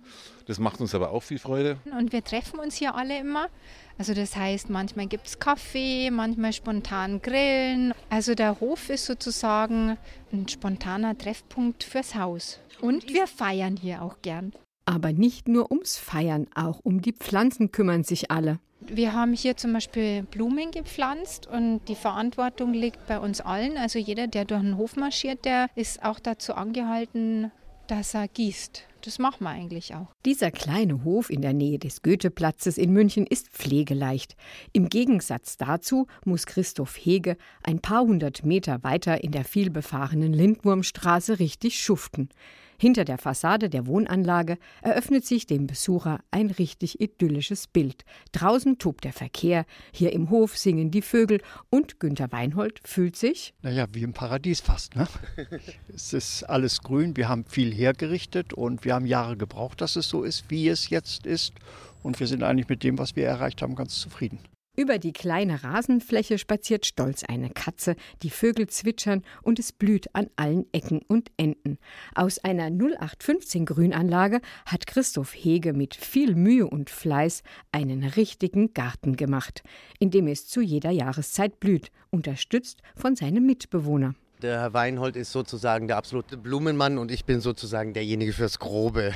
[0.49, 1.76] Das macht uns aber auch viel Freude.
[1.96, 3.49] Und wir treffen uns hier alle immer.
[3.99, 7.92] Also das heißt, manchmal gibt es Kaffee, manchmal spontan Grillen.
[8.09, 9.99] Also der Hof ist sozusagen
[10.32, 12.61] ein spontaner Treffpunkt fürs Haus.
[12.80, 14.55] Und wir feiern hier auch gern.
[14.86, 18.59] Aber nicht nur ums Feiern, auch um die Pflanzen kümmern sich alle.
[18.80, 23.76] Wir haben hier zum Beispiel Blumen gepflanzt und die Verantwortung liegt bei uns allen.
[23.76, 27.51] Also jeder, der durch den Hof marschiert, der ist auch dazu angehalten,
[27.89, 28.84] dass er gießt.
[29.03, 30.14] Das machen wir eigentlich auch.
[30.24, 34.36] Dieser kleine Hof in der Nähe des Goetheplatzes in München ist pflegeleicht.
[34.72, 41.39] Im Gegensatz dazu muss Christoph Hege ein paar hundert Meter weiter in der vielbefahrenen Lindwurmstraße
[41.39, 42.28] richtig schuften.
[42.81, 48.05] Hinter der Fassade der Wohnanlage eröffnet sich dem Besucher ein richtig idyllisches Bild.
[48.31, 53.53] Draußen tobt der Verkehr, hier im Hof singen die Vögel und Günter Weinhold fühlt sich.
[53.62, 54.95] Naja, wie im Paradies fast.
[54.95, 55.09] Ne?
[55.93, 60.09] es ist alles grün, wir haben viel hergerichtet und wir haben Jahre gebraucht, dass es
[60.09, 61.55] so ist, wie es jetzt ist.
[62.05, 64.39] Und wir sind eigentlich mit dem, was wir erreicht haben, ganz zufrieden.
[64.79, 70.31] Über die kleine Rasenfläche spaziert stolz eine Katze, die Vögel zwitschern und es blüht an
[70.37, 71.79] allen Ecken und Enden.
[72.14, 79.16] Aus einer 0815 Grünanlage hat Christoph Hege mit viel Mühe und Fleiß einen richtigen Garten
[79.16, 79.64] gemacht,
[79.99, 84.14] in dem es zu jeder Jahreszeit blüht, unterstützt von seinem Mitbewohner.
[84.43, 89.12] Der Herr Weinhold ist sozusagen der absolute Blumenmann und ich bin sozusagen derjenige fürs Grobe.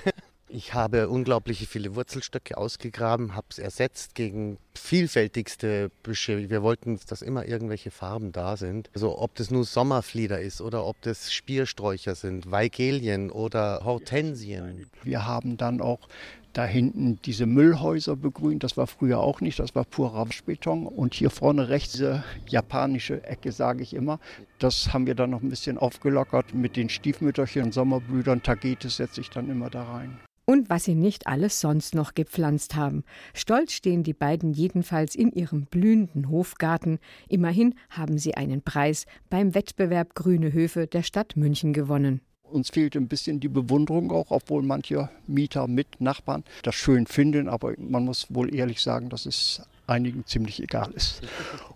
[0.55, 6.51] Ich habe unglaublich viele Wurzelstöcke ausgegraben, habe es ersetzt gegen vielfältigste Büsche.
[6.51, 8.91] Wir wollten, dass immer irgendwelche Farben da sind.
[8.93, 14.91] Also ob das nur Sommerflieder ist oder ob das Spiersträucher sind, Weigelien oder Hortensien.
[15.03, 16.07] Wir haben dann auch
[16.53, 18.63] da hinten diese Müllhäuser begrünt.
[18.63, 20.87] Das war früher auch nicht, das war purer Waschbeton.
[20.87, 24.21] Und hier vorne rechts diese japanische Ecke, sage ich immer.
[24.59, 29.31] Das haben wir dann noch ein bisschen aufgelockert mit den Stiefmütterchen, Sommerblütern, Tagetes setze ich
[29.31, 30.19] dann immer da rein
[30.53, 33.05] und was sie nicht alles sonst noch gepflanzt haben.
[33.33, 36.99] Stolz stehen die beiden jedenfalls in ihrem blühenden Hofgarten.
[37.27, 42.21] Immerhin haben sie einen Preis beim Wettbewerb Grüne Höfe der Stadt München gewonnen.
[42.43, 47.49] Uns fehlt ein bisschen die Bewunderung auch, obwohl manche Mieter mit Nachbarn das schön finden.
[47.49, 51.23] Aber man muss wohl ehrlich sagen, dass es einigen ziemlich egal ist.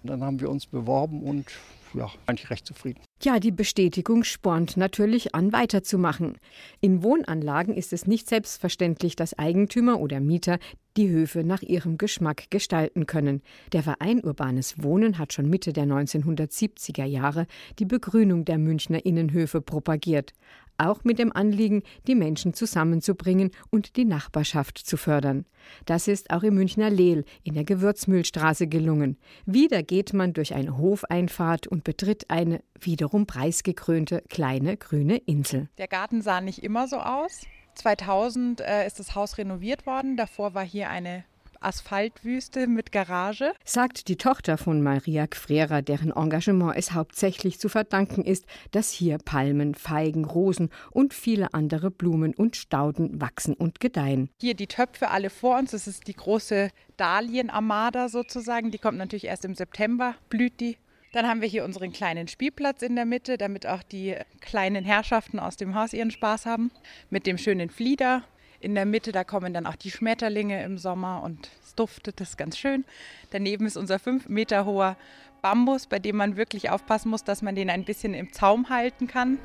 [0.03, 1.47] Und dann haben wir uns beworben und
[1.95, 3.06] ja, eigentlich recht zufrieden.
[3.23, 6.37] Ja, die Bestätigung spornt natürlich an, weiterzumachen.
[6.83, 10.59] In Wohnanlagen ist es nicht selbstverständlich, dass Eigentümer oder Mieter
[10.99, 13.41] die Höfe nach ihrem Geschmack gestalten können.
[13.73, 17.47] Der Verein Urbanes Wohnen hat schon Mitte der 1970er Jahre
[17.79, 20.35] die Begrünung der Münchner Innenhöfe propagiert
[20.79, 25.47] auch mit dem Anliegen, die Menschen zusammenzubringen und die Nachbarschaft zu fördern.
[25.85, 29.19] Das ist auch im Münchner Lehl in der Gewürzmühlstraße gelungen.
[29.45, 35.69] Wieder geht man durch eine Hofeinfahrt und betritt eine wiederum preisgekrönte kleine grüne Insel.
[35.79, 37.43] Der Garten sah nicht immer so aus.
[37.75, 40.17] 2000 äh, ist das Haus renoviert worden.
[40.17, 41.25] Davor war hier eine
[41.67, 43.53] Asphaltwüste mit Garage.
[43.65, 49.19] Sagt die Tochter von Maria Gfrera, deren Engagement es hauptsächlich zu verdanken ist, dass hier
[49.19, 54.31] Palmen, Feigen, Rosen und viele andere Blumen und Stauden wachsen und gedeihen.
[54.41, 58.71] Hier die Töpfe alle vor uns, das ist die große Dahlienarmada sozusagen.
[58.71, 60.77] Die kommt natürlich erst im September, blüht die.
[61.13, 65.41] Dann haben wir hier unseren kleinen Spielplatz in der Mitte, damit auch die kleinen Herrschaften
[65.41, 66.71] aus dem Haus ihren Spaß haben.
[67.11, 68.23] Mit dem schönen Flieder,
[68.61, 72.31] in der Mitte, da kommen dann auch die Schmetterlinge im Sommer und es duftet, das
[72.31, 72.85] ist ganz schön.
[73.31, 74.97] Daneben ist unser fünf Meter hoher
[75.43, 79.07] Bambus, bei dem man wirklich aufpassen muss, dass man den ein bisschen im Zaum halten
[79.07, 79.39] kann.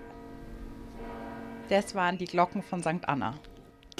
[1.69, 3.07] Das waren die Glocken von St.
[3.07, 3.35] Anna.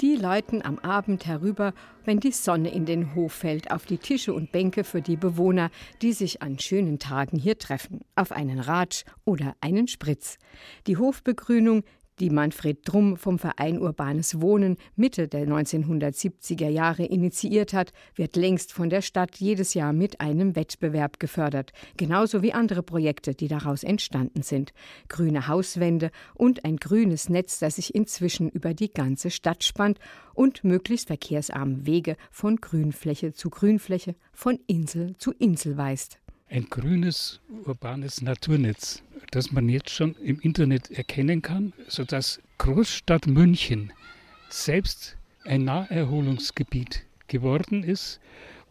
[0.00, 4.34] Die läuten am Abend herüber, wenn die Sonne in den Hof fällt, auf die Tische
[4.34, 9.04] und Bänke für die Bewohner, die sich an schönen Tagen hier treffen, auf einen Ratsch
[9.24, 10.38] oder einen Spritz.
[10.88, 11.84] Die Hofbegrünung,
[12.20, 18.72] die Manfred Drum vom Verein Urbanes Wohnen Mitte der 1970er Jahre initiiert hat, wird längst
[18.72, 23.82] von der Stadt jedes Jahr mit einem Wettbewerb gefördert, genauso wie andere Projekte, die daraus
[23.82, 24.72] entstanden sind.
[25.08, 29.98] Grüne Hauswände und ein grünes Netz, das sich inzwischen über die ganze Stadt spannt
[30.34, 36.21] und möglichst verkehrsarme Wege von Grünfläche zu Grünfläche, von Insel zu Insel weist.
[36.52, 43.92] Ein grünes urbanes Naturnetz das man jetzt schon im Internet erkennen kann, sodass Großstadt München
[44.50, 48.20] selbst ein Naherholungsgebiet geworden ist,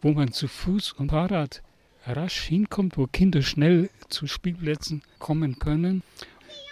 [0.00, 1.62] wo man zu Fuß und Fahrrad
[2.06, 6.04] rasch hinkommt, wo Kinder schnell zu Spielplätzen kommen können.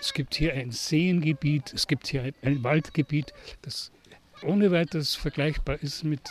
[0.00, 3.90] Es gibt hier ein Seengebiet, es gibt hier ein, Waldgebiet, das
[4.42, 6.22] ohne weiteres vergleichbar ist mit,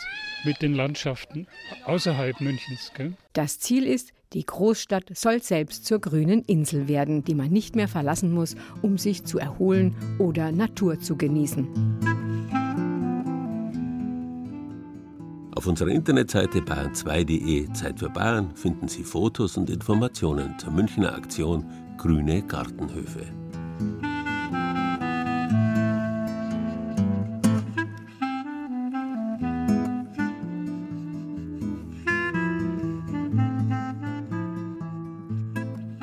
[0.44, 1.46] mit den Landschaften
[1.84, 2.90] außerhalb Münchens.
[2.94, 3.12] Gell?
[3.34, 7.88] Das Ziel ist, die Großstadt soll selbst zur grünen Insel werden, die man nicht mehr
[7.88, 11.66] verlassen muss, um sich zu erholen oder Natur zu genießen.
[15.56, 21.66] Auf unserer Internetseite bayern2.de Zeit für Bayern finden Sie Fotos und Informationen zur Münchner Aktion
[21.98, 23.39] Grüne Gartenhöfe.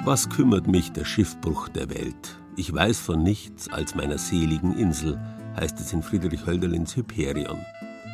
[0.07, 2.39] Was kümmert mich der Schiffbruch der Welt?
[2.55, 5.19] Ich weiß von nichts als meiner seligen Insel,
[5.57, 7.59] heißt es in Friedrich Hölderlins Hyperion.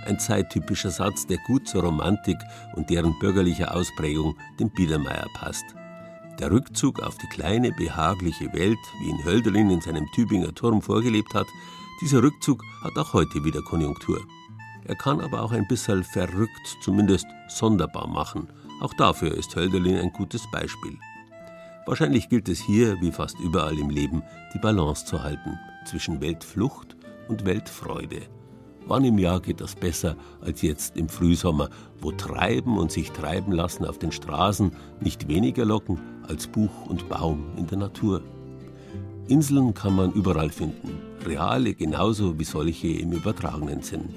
[0.07, 2.37] Ein zeittypischer Satz, der gut zur Romantik
[2.75, 5.65] und deren bürgerlicher Ausprägung dem Biedermeier passt.
[6.39, 11.35] Der Rückzug auf die kleine, behagliche Welt, wie ihn Hölderlin in seinem Tübinger Turm vorgelebt
[11.35, 11.47] hat,
[12.01, 14.19] dieser Rückzug hat auch heute wieder Konjunktur.
[14.85, 18.47] Er kann aber auch ein bisschen verrückt, zumindest sonderbar machen.
[18.81, 20.97] Auch dafür ist Hölderlin ein gutes Beispiel.
[21.85, 24.23] Wahrscheinlich gilt es hier, wie fast überall im Leben,
[24.53, 26.95] die Balance zu halten zwischen Weltflucht
[27.27, 28.21] und Weltfreude.
[28.85, 31.69] Wann im Jahr geht das besser als jetzt im Frühsommer,
[31.99, 34.71] wo Treiben und sich treiben lassen auf den Straßen
[35.01, 38.21] nicht weniger locken als Buch und Baum in der Natur?
[39.27, 44.09] Inseln kann man überall finden, reale genauso wie solche im übertragenen Sinn.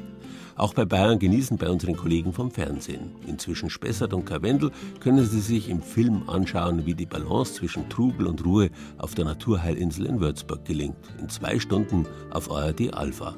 [0.56, 3.12] Auch bei Bayern genießen bei unseren Kollegen vom Fernsehen.
[3.26, 8.26] Inzwischen Spessart und Karwendel können Sie sich im Film anschauen, wie die Balance zwischen Trubel
[8.26, 10.96] und Ruhe auf der Naturheilinsel in Würzburg gelingt.
[11.20, 13.36] In zwei Stunden auf ARD Alpha.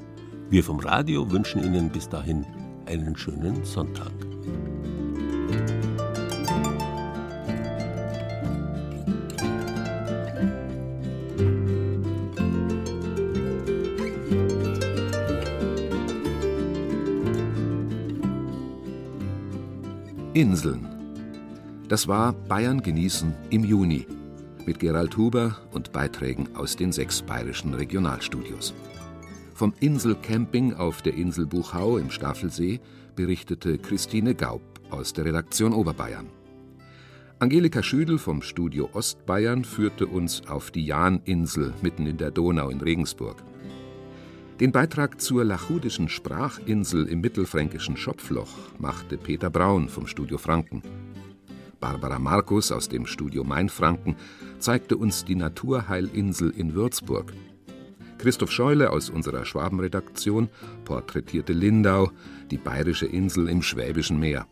[0.48, 2.46] Wir vom Radio wünschen Ihnen bis dahin
[2.86, 4.12] einen schönen Sonntag.
[20.38, 20.86] Inseln.
[21.88, 24.06] Das war Bayern genießen im Juni
[24.66, 28.72] mit Gerald Huber und Beiträgen aus den sechs bayerischen Regionalstudios.
[29.52, 32.78] Vom Inselcamping auf der Insel Buchau im Staffelsee
[33.16, 36.28] berichtete Christine Gaub aus der Redaktion Oberbayern.
[37.40, 42.80] Angelika Schüdel vom Studio Ostbayern führte uns auf die Jahninsel mitten in der Donau in
[42.80, 43.42] Regensburg.
[44.60, 48.48] Den Beitrag zur lachudischen Sprachinsel im mittelfränkischen Schopfloch
[48.80, 50.82] machte Peter Braun vom Studio Franken.
[51.78, 54.16] Barbara Markus aus dem Studio Mainfranken
[54.58, 57.32] zeigte uns die Naturheilinsel in Würzburg.
[58.18, 60.48] Christoph Scheule aus unserer Schwabenredaktion
[60.84, 62.10] porträtierte Lindau,
[62.50, 64.48] die bayerische Insel im Schwäbischen Meer.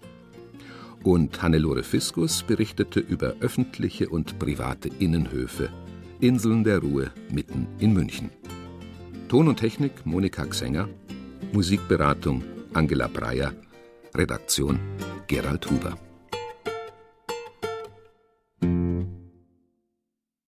[1.03, 5.69] Und Hannelore Fiskus berichtete über öffentliche und private Innenhöfe,
[6.21, 8.31] Inseln der Ruhe mitten in München.
[9.29, 10.89] Ton und Technik Monika Xenger,
[11.53, 13.53] Musikberatung Angela Breyer,
[14.15, 14.79] Redaktion
[15.27, 16.06] Gerald Huber.